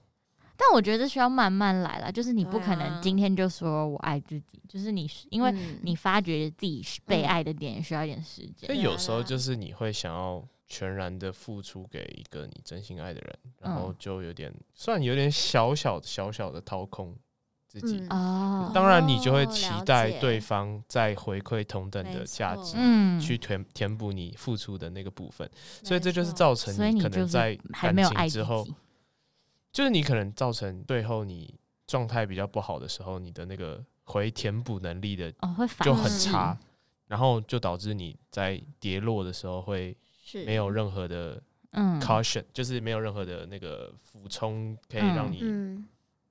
[0.60, 8.66] 但我觉得需要慢慢来了，就是你不可能今天就说我爱自己，啊、就是你因为你发觉自己被爱的点需要一点时间。
[8.66, 17.16] 所以有时候就是你会想要全然的付出给一个你真心爱的人，然后就有点算有点小小小小的掏空
[17.68, 18.04] 自己。
[18.10, 25.48] 哦，当然你就会期待对方再回馈同等的价值，嗯，去填填补你付出的那个部分。
[25.84, 28.68] 所以这就是造成你可能在感情之后。
[29.78, 31.54] 就是你可能造成最后你
[31.86, 35.32] 状态比较不好的时候，你的那个回填补能力的
[35.84, 36.58] 就很差，
[37.06, 39.96] 然后就导致你在跌落的时候会
[40.48, 41.40] 没有任何的
[41.74, 45.44] 嗯 caution，就是没有任何的那个俯冲可以让你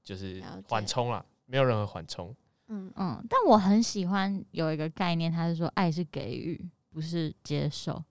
[0.02, 2.34] 就是缓冲啦，没有任何缓冲。
[2.66, 8.02] 嗯嗯，但我很喜欢有一个概念，他是说爱是给予，不是接受，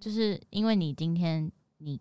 [0.00, 2.00] 就是因为你今天你。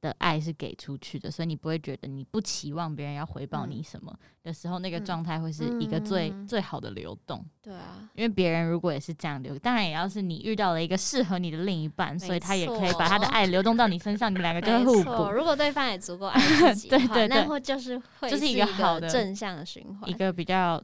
[0.00, 7.44] 的爱是给出去的，所以你不会觉得你不期望别人要回报你什么的时候，嗯、那个状态会是一个最、嗯、最好的流动。
[7.60, 15.30] 对啊，因为别人如果也是这样流，当然也要是你遇到了一个适合你的另一半，所以他也可以把他的爱流动到你身上，你们两个就会互补。
[15.30, 20.82] 如果对方也足够 爱自己，对对对，那会就是会就是一个好的正向的循环，一个比较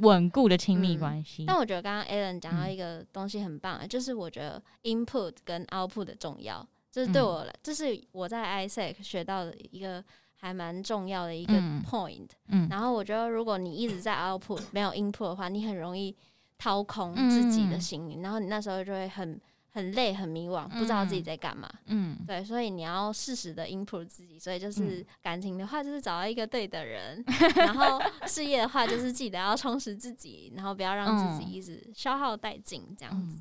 [0.00, 1.46] 稳固的亲密关系、嗯。
[1.46, 6.66] 但我觉得刚刚 Alan 讲到一个东西很棒，嗯、就是我觉得 input 跟 output 的重要。
[6.90, 10.02] 这是对我来，这是我在 ISEC 学到的一个
[10.36, 11.52] 还蛮重要的一个
[11.84, 12.28] point。
[12.48, 16.16] 嗯，然后我觉得，如果你一直在 output 没有 input 的话，你很容易
[16.56, 21.68] 掏空自己的心灵，然后你那时候就会很很累、很迷惘，不知道自己在干嘛。
[21.86, 24.38] 嗯，对，所以你要适时的 input 自己。
[24.38, 27.22] 所以就是感情的话，就是找到一个对的人；
[27.54, 33.40] 然后 事业的话，就是记得要充实自己，然后不要让自己一直消耗殆尽，这样子。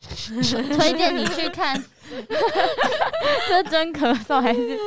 [0.00, 1.76] 推荐你去看，
[3.48, 4.78] 这真咳嗽还是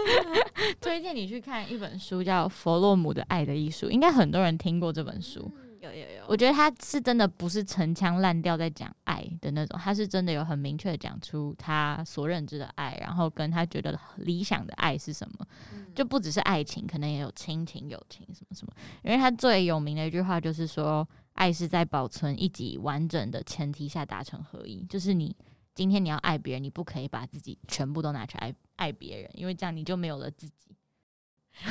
[0.79, 5.51] 推荐你去看一本书，叫《弗洛姆的爱的艺术》，应该很多人听过这本书。
[5.81, 15.45] 有有有，我觉得他是真的不是陈腔滥调在讲爱的那种，他是真的有很明确的讲出他所认知的爱，然后跟他觉得理想的爱是什么，
[15.95, 18.71] 就不只是爱情，可能也有亲情、友情什么什么。
[19.03, 21.05] 因为他最有名的一句话就是说。
[21.33, 25.35] 爱是在保存一己完整的前提下达成合一，就是你
[25.73, 30.75] 今天你要爱别人，你不可以把自己全部都拿去爱爱别人，因为这样你就没有了自己。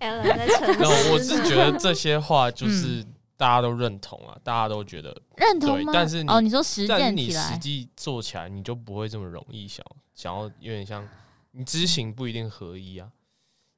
[0.00, 3.04] 那我是觉得这些话就是
[3.36, 5.92] 大家都认同啊，大家都觉得认同吗？
[5.92, 9.84] 但是哦，你说实践起来，但你实际做起来，你就不会这么容易想
[10.14, 11.06] 想要有点像
[11.52, 13.10] 你知行不一定合一啊，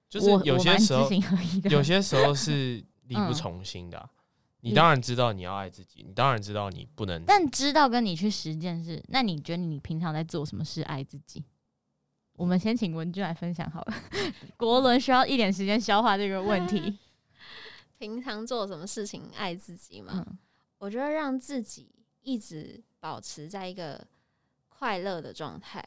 [0.09, 1.09] 就是有些时候
[1.65, 4.09] 有些时候是 力不从心的啊。
[4.63, 7.25] 你当然知道你要爱自己，你当然知道你不能。
[7.25, 11.45] 但知道跟你去实践是，那你觉得你平常在做什么事爱自己？
[12.35, 13.95] 我们先请文君来分享好了。
[14.57, 16.99] 国伦需要一点时间消化这个问题。
[17.99, 20.25] 平常做什么事情爱自己吗？
[20.27, 20.39] 嗯，
[20.79, 21.91] 我觉得让自己
[22.23, 24.07] 一直保持在一个
[24.69, 25.85] 快乐的状态，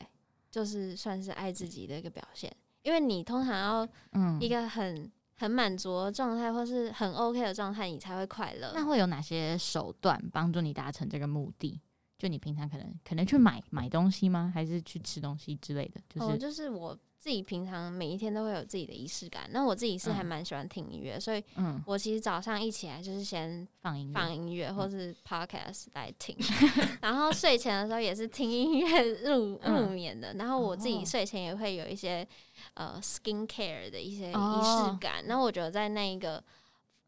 [0.52, 2.56] 就是算是爱自己的一个表现。
[2.82, 5.12] 因为你通常要嗯一个很。
[5.36, 8.72] 很满足的状态，或是很 OK 的状态，你才会快乐。
[8.74, 11.82] 那会有哪些手段帮助你达成这个目的？
[12.18, 14.52] 就你平常可能可能去买买东西吗？
[14.54, 16.00] 还是去吃东西之类的？
[16.08, 19.44] 就是、哦、就是我自己平常每一天都会有自己的仪式感。
[19.52, 21.42] 那我自己是还蛮喜欢听音乐，嗯、所以
[21.86, 30.34] 我其实早上一起来就是先放音乐放音乐，或是 Podcast 来听，嗯、然后睡前的时候也是听音乐入 入眠的。
[30.34, 32.28] 然后我自己睡前也会有一些。
[32.76, 35.44] 呃，skin care 的一些仪式感，那、oh.
[35.44, 36.42] 我觉得在那一个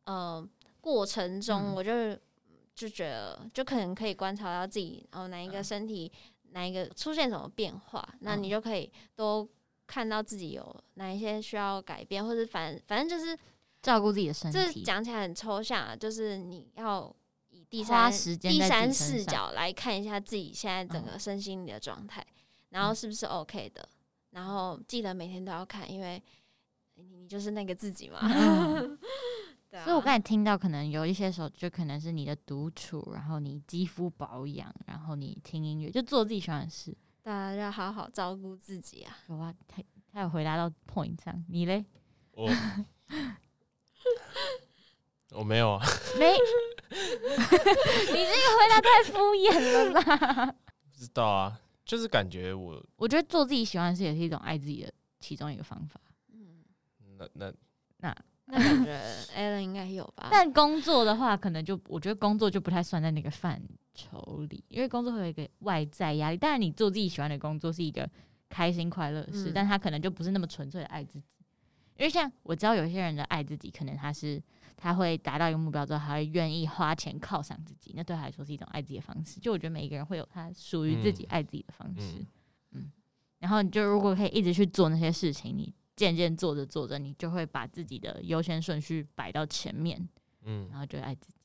[0.03, 0.45] 呃
[0.81, 2.19] 过程中，我就、嗯、
[2.75, 6.11] 就觉得就可能可以观察到自己哦哪一个身体、
[6.43, 9.47] 嗯、哪一个出现什么变化，嗯、那你就可以多
[9.87, 13.37] 看到自己有哪一些需要改变，或者反反正就是
[13.81, 14.57] 照顾自己的身体。
[14.57, 17.13] 这讲起来很抽象啊，就是你要
[17.49, 23.87] 以第三第三视角来看一下自己现在整个身心里的状态，嗯、然后是不是 OK 的。
[24.31, 26.21] 然后记得每天都要看，因为
[26.95, 28.19] 你就是那个自己嘛。
[28.21, 28.97] 嗯、
[29.71, 36.93] 对啊、所以我刚才听到，可能有一些时候，就可能是你的独处，然后你肌肤保养，然后你听音乐，就做自己喜欢的事。
[37.25, 39.17] 大家要好好照顾自己啊！
[39.29, 41.83] 有啊，他他有回答到 point 上，你嘞？
[42.33, 42.47] 我
[45.31, 45.83] 我没有啊，
[46.19, 46.31] 没。
[46.87, 46.97] 你
[48.13, 50.45] 这个回答太敷衍了吧？
[50.93, 51.59] 不知道啊。
[51.83, 55.99] 就是感觉我，我觉得做自己喜欢的事也是一种爱自己的其中一个方法。
[56.31, 56.63] 嗯，
[57.17, 57.53] 那那
[57.97, 58.15] 那
[58.45, 58.99] 那感觉
[59.35, 60.29] Alan 应该有吧？
[60.31, 63.61] 但工作的话，可能就我觉得工作就不太算在那个范
[63.93, 66.37] 畴里，因为工作会有一个外在压力。
[66.37, 68.09] 当然，你做自己喜欢的工作是一个
[68.49, 71.25] 开心快乐的事，嗯、但他可能就不是那么纯粹的爱自己。
[71.97, 74.41] 因为像我知道有些人的爱自己，可能他是。
[74.77, 79.39] 他会达到一个目标之后，他会愿意花钱犒赏自己，那对他来说是一种爱自己的方式。
[79.39, 82.91] 就我觉得每一个人会有他属于自己爱自己的方式，嗯，嗯。
[83.39, 90.07] 然后你就如果可以一直去做那些事情，你渐渐做着做着，你就会把自己的优先顺序摆到前面，
[90.43, 91.35] 嗯，然后就爱自己。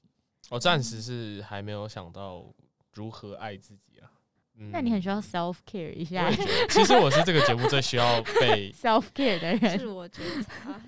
[0.51, 2.45] 我暂时是还没有想到
[2.93, 4.11] 如何爱自己啊。
[4.57, 6.31] 嗯，那你很需要 self care 一下。
[6.69, 10.81] 其实我是这个节目最需要被 self care 的人，是我觉得。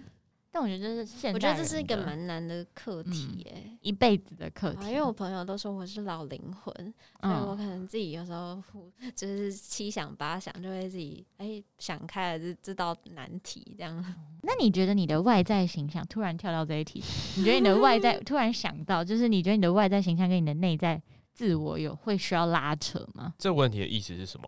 [0.55, 4.89] 但我觉得这是现，我觉得这是一个蛮难的课题耶，嗯、一辈子的课题。
[4.89, 8.63] 因为我朋友都说我是老灵魂，所以我可能自己有时候
[9.17, 13.97] 就是七想八想，就会自己哎、欸、想开了这这道难题这样。
[14.45, 17.03] 那你觉得你的外在形象突然跳到这一题，
[17.39, 21.01] 你觉得你的外在 突然想到，就是你觉得你的外在形象跟你的内在
[21.33, 23.33] 自我有会需要拉扯吗？
[23.39, 24.47] 这个问题的意思是什么？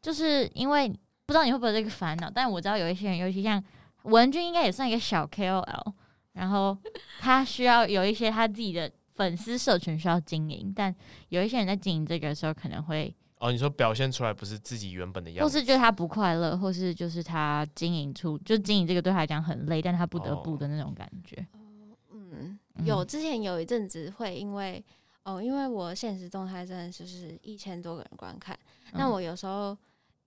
[0.00, 0.88] 就是因为
[1.26, 3.62] 不知道你会不会有这个烦恼，但我知道有一些人，尤其像
[4.04, 5.92] 文君，应该也算一个小 KOL，
[6.32, 6.76] 然后
[7.20, 10.94] 他需要有一些他自己的粉丝社群需要经营，但
[11.28, 21.36] 有一些人在经营这个的时候可能会哦，你说表现出来不是自己原本的样子，或是觉得他不快乐，或是就是他经营出就经营这个对他来讲很累，但他不得不的那种感觉。
[21.52, 21.58] 哦、
[22.12, 24.84] 嗯，有之前有一阵子会因为
[25.22, 29.76] 哦，因为我现实动态真的就是一千多个人观看，嗯、那我有时候。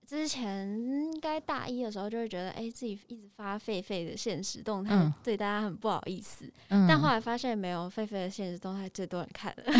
[0.08, 6.50] 之前应该大一的时候就会觉得，哎、欸，自己一直发狒狒的现实动态，嗯、对大家很不好意思。
[6.68, 9.64] 嗯、但后来发现没有，狒狒的现实动态最多人看了。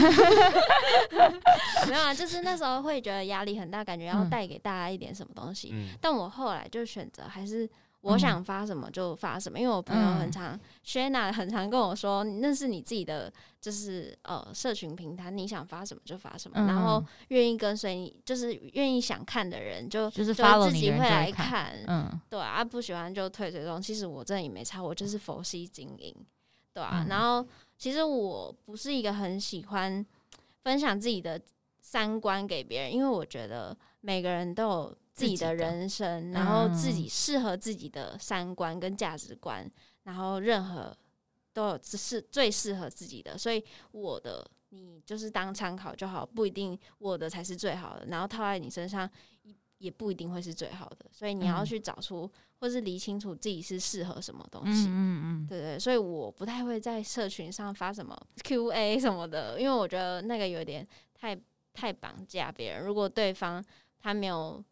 [1.88, 5.70] 没有啊，就是那时候会觉得压力很大，感觉要带给大家一点什么东西。
[5.72, 7.66] 嗯、但我后来就选择还是。
[8.02, 13.30] 我想发什么就发什么，因为我朋友很常，Shana 很常跟我说，那是你自己的，
[13.60, 23.82] 就是呃，社群平台，你想发什么就发什么，然后愿意跟随你，就是愿意想看的人就就是自己会来看，嗯，对啊，不喜欢就退追踪。
[23.82, 26.14] 其实我这也没差，我就是佛系经营，
[26.72, 27.04] 对啊。
[27.08, 27.44] 然后
[27.76, 30.06] 其实我不是一个很喜欢
[30.62, 31.40] 分享自己的
[31.80, 34.96] 三观给别人，因为我觉得每个人都有。
[35.18, 39.72] 自己的人生，然后自己适合自己的三观跟价值观，嗯、
[40.04, 40.96] 然后任何
[41.52, 49.10] 都有只是最适合自己的，所以我的你就是当参考就好，不一定我的才是最好的，然后套在你身上
[49.78, 61.36] 也不一定会是最好的，所以你要去找出、嗯、或是理清楚自己是适合什么东西，嗯嗯，嗯对，对对，所以我不太会在社群上发什么 QA 什么的，因为我觉得那个有点太
[61.72, 63.64] 太绑架别人，如果对方
[63.98, 64.64] 他没有。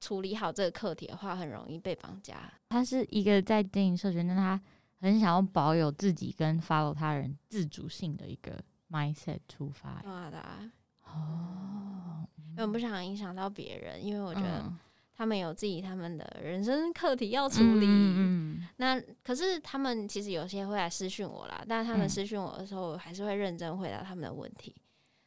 [0.00, 2.52] 处理好这个课题的话，很容易被绑架。
[2.68, 4.60] 他是一个在经营社群，但他
[5.00, 10.00] 很想要保有自己跟 follow 他人自主性的一个 mindset 出发。
[10.02, 10.70] 对啊，
[11.04, 14.72] 哦，因为我不想影响到别人，因为我觉得
[15.14, 17.86] 他们有自己他们的人生课题要处理。
[17.88, 24.74] 嗯，那可是他们其实有些会来私讯我啦，但是他们私讯我的时候，我还是会认真回答他们的问题。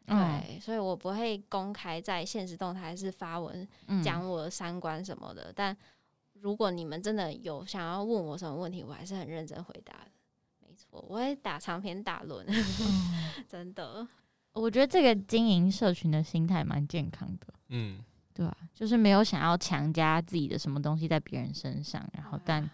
[0.06, 3.66] 对，所以我不会公开在现实动态还是发文
[4.04, 5.44] 讲我的三观什么的。
[5.44, 5.78] 嗯、但
[6.34, 10.12] 如果你们真的有想要问我什么问题，我还是很认真回答的。
[10.60, 14.06] 没错，我会打长篇大论，嗯、 真的。
[14.54, 17.54] 我觉得这个经营社群的心态蛮健康的。
[17.70, 22.70] 嗯，对啊，就是没有想要强加自己的什么东西在别人身上，然后但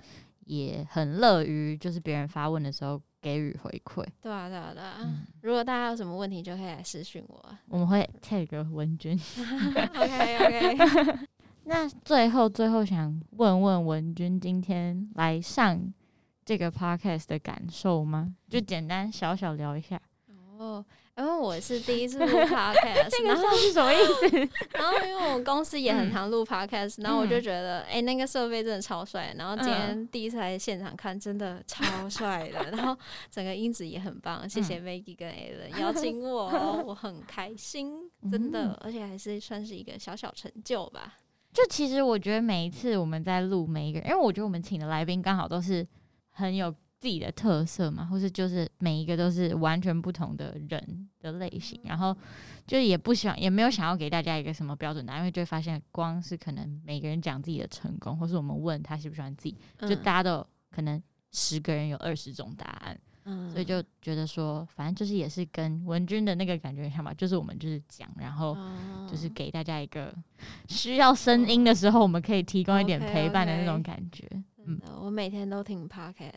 [0.46, 3.00] 也很乐于就是别人发问的时候。
[3.28, 5.00] 给予回馈，对啊，对啊，对啊。
[5.02, 7.46] 嗯、如果大家有什么问题，就可以来私讯我。
[7.68, 9.20] 我们会 tag 文君。
[9.76, 11.20] OK OK。
[11.66, 15.94] 那最后最后想问问文君，今天来上
[16.46, 18.34] 这个 podcast 的感受吗？
[18.48, 20.00] 就简单小小聊一下。
[20.58, 20.86] 哦。
[21.18, 23.98] 因为我是第一次录 podcast，那个是什么意
[24.30, 24.38] 思？
[24.78, 29.34] 然后因为我公司也很常录 podcast，然后我就觉得，哎、欸，那个设备真的超帅。
[29.36, 32.70] 然后今天第一次来现场看，真的超帅的。
[32.70, 32.96] 然后
[33.32, 36.46] 整个音质也很棒，谢谢 Maggie 跟 Alan 邀请我，
[36.86, 41.16] 我很开心，真的，而且还是算是一个小小成就吧。
[41.52, 45.88] 就其实我觉得每一次我们在录每一个人，因为我觉得我们请的来宾刚好都是
[46.30, 46.72] 很有。
[47.00, 52.16] 自己的特色嘛，或是就是每一个都是完全不同的人的类型，然后
[52.66, 68.58] 就也不想也没有想要给大家一个什么标准答案，因为就会发现光是可能每个人讲自己的成功，或是我们问他喜不喜欢自己，就大家都有可能十个人有二十种答案，嗯，所以就觉得说，反正就是也是跟文君的那个感觉很像吧，就是我们就是讲，然后
[69.08, 70.12] 就是给大家一个
[70.68, 74.28] 需要声音的时候，我们可以提供一点陪伴的那种感觉。
[74.68, 76.34] 嗯，我每天都听 podcast，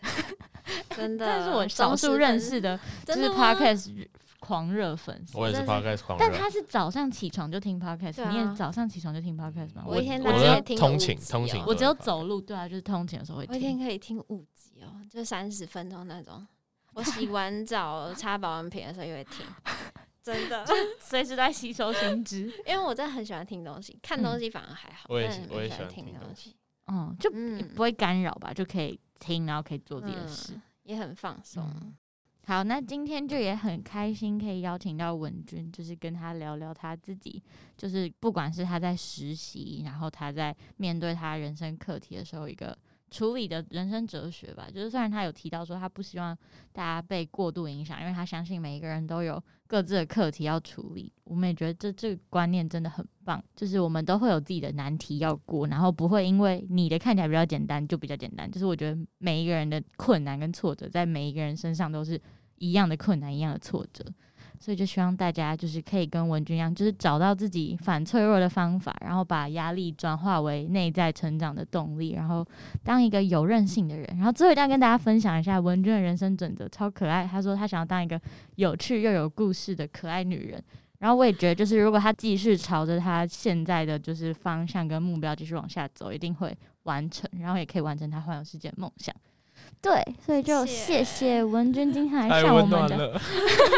[0.97, 1.26] 真的。
[1.26, 4.09] 这是我少数认识的，就是 podcast
[4.39, 5.37] 狂热粉丝。
[5.37, 6.24] 我也是 podcast 狂热。
[6.24, 9.85] 但他是早上起床就听 podcast，你也早上起床就听 podcast 吗？
[9.87, 11.62] 我一天大概听通勤，通勤。
[11.66, 13.53] 我只有走路，对啊，就是通勤的时候会听。
[13.53, 16.47] 我一天可以听五集哦，就三十分钟那种。
[16.95, 19.47] 我洗完澡擦保养品的时候也会听，
[20.22, 20.64] 真的，
[21.01, 22.47] 随时在吸收新知。
[22.66, 25.07] 因为我真的很喜欢听东西，看东西反而还好。
[25.09, 26.57] 我也我也喜欢听东西。
[26.91, 31.95] 嗯，就不会干扰吧，嗯、就可以听，然后可以做自己的事，嗯、也很放松、嗯。
[32.47, 37.43] 好，那今天就也很开心，可以邀请到文君，就是跟他聊聊他自己，
[37.76, 42.76] 就是不管是他在实习，然后他在面对他人生课题的时候，一个。
[43.11, 46.37] 处理的人生哲学吧，就是虽然他有提到说他不希望
[46.73, 51.13] 大家被过度影响，因为他相信每一个人都有各自的课题要处理。
[51.25, 58.49] 我们也觉得这这个观念真的很棒，就是我们都会有自己的难题要过，然后不会因为你的看起来比较简单就比较简单。
[58.49, 62.21] 就是我觉得每一个人的困难跟挫折，在每一个人身上都是
[62.57, 64.05] 一样的困难，一样的挫折。
[64.61, 72.47] 所以就希望大家就是可以跟文君一样，就是找到自己反脆弱的方法，然后把压力转化为内在成长的动力，然后
[72.85, 74.07] 当一个有韧性的人。
[74.17, 77.27] 然后最后一定要跟大家分享一下文君的人生准则，超可爱。
[77.27, 78.21] 他说他想要当一个
[78.57, 80.63] 有趣又有故事的可爱女人。
[80.99, 89.15] 然后我也觉得，就是如果他继续朝着他现在的就是方向跟目标继续往下走，一定会完成，然后也可以完成他环游世界的梦想。
[89.83, 91.43] 对，所以就谢谢。
[91.43, 93.20] 文君今天来上我们的，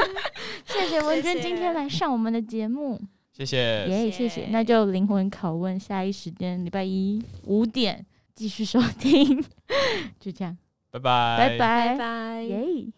[0.67, 3.01] 谢谢文君今天来上我们的节目，
[3.33, 9.41] 谢谢，耶，谢谢，那就灵魂拷问，下一时间礼拜一五点继续收听，
[10.19, 10.57] 就这样，
[10.91, 12.93] 拜拜，拜拜，拜拜，耶。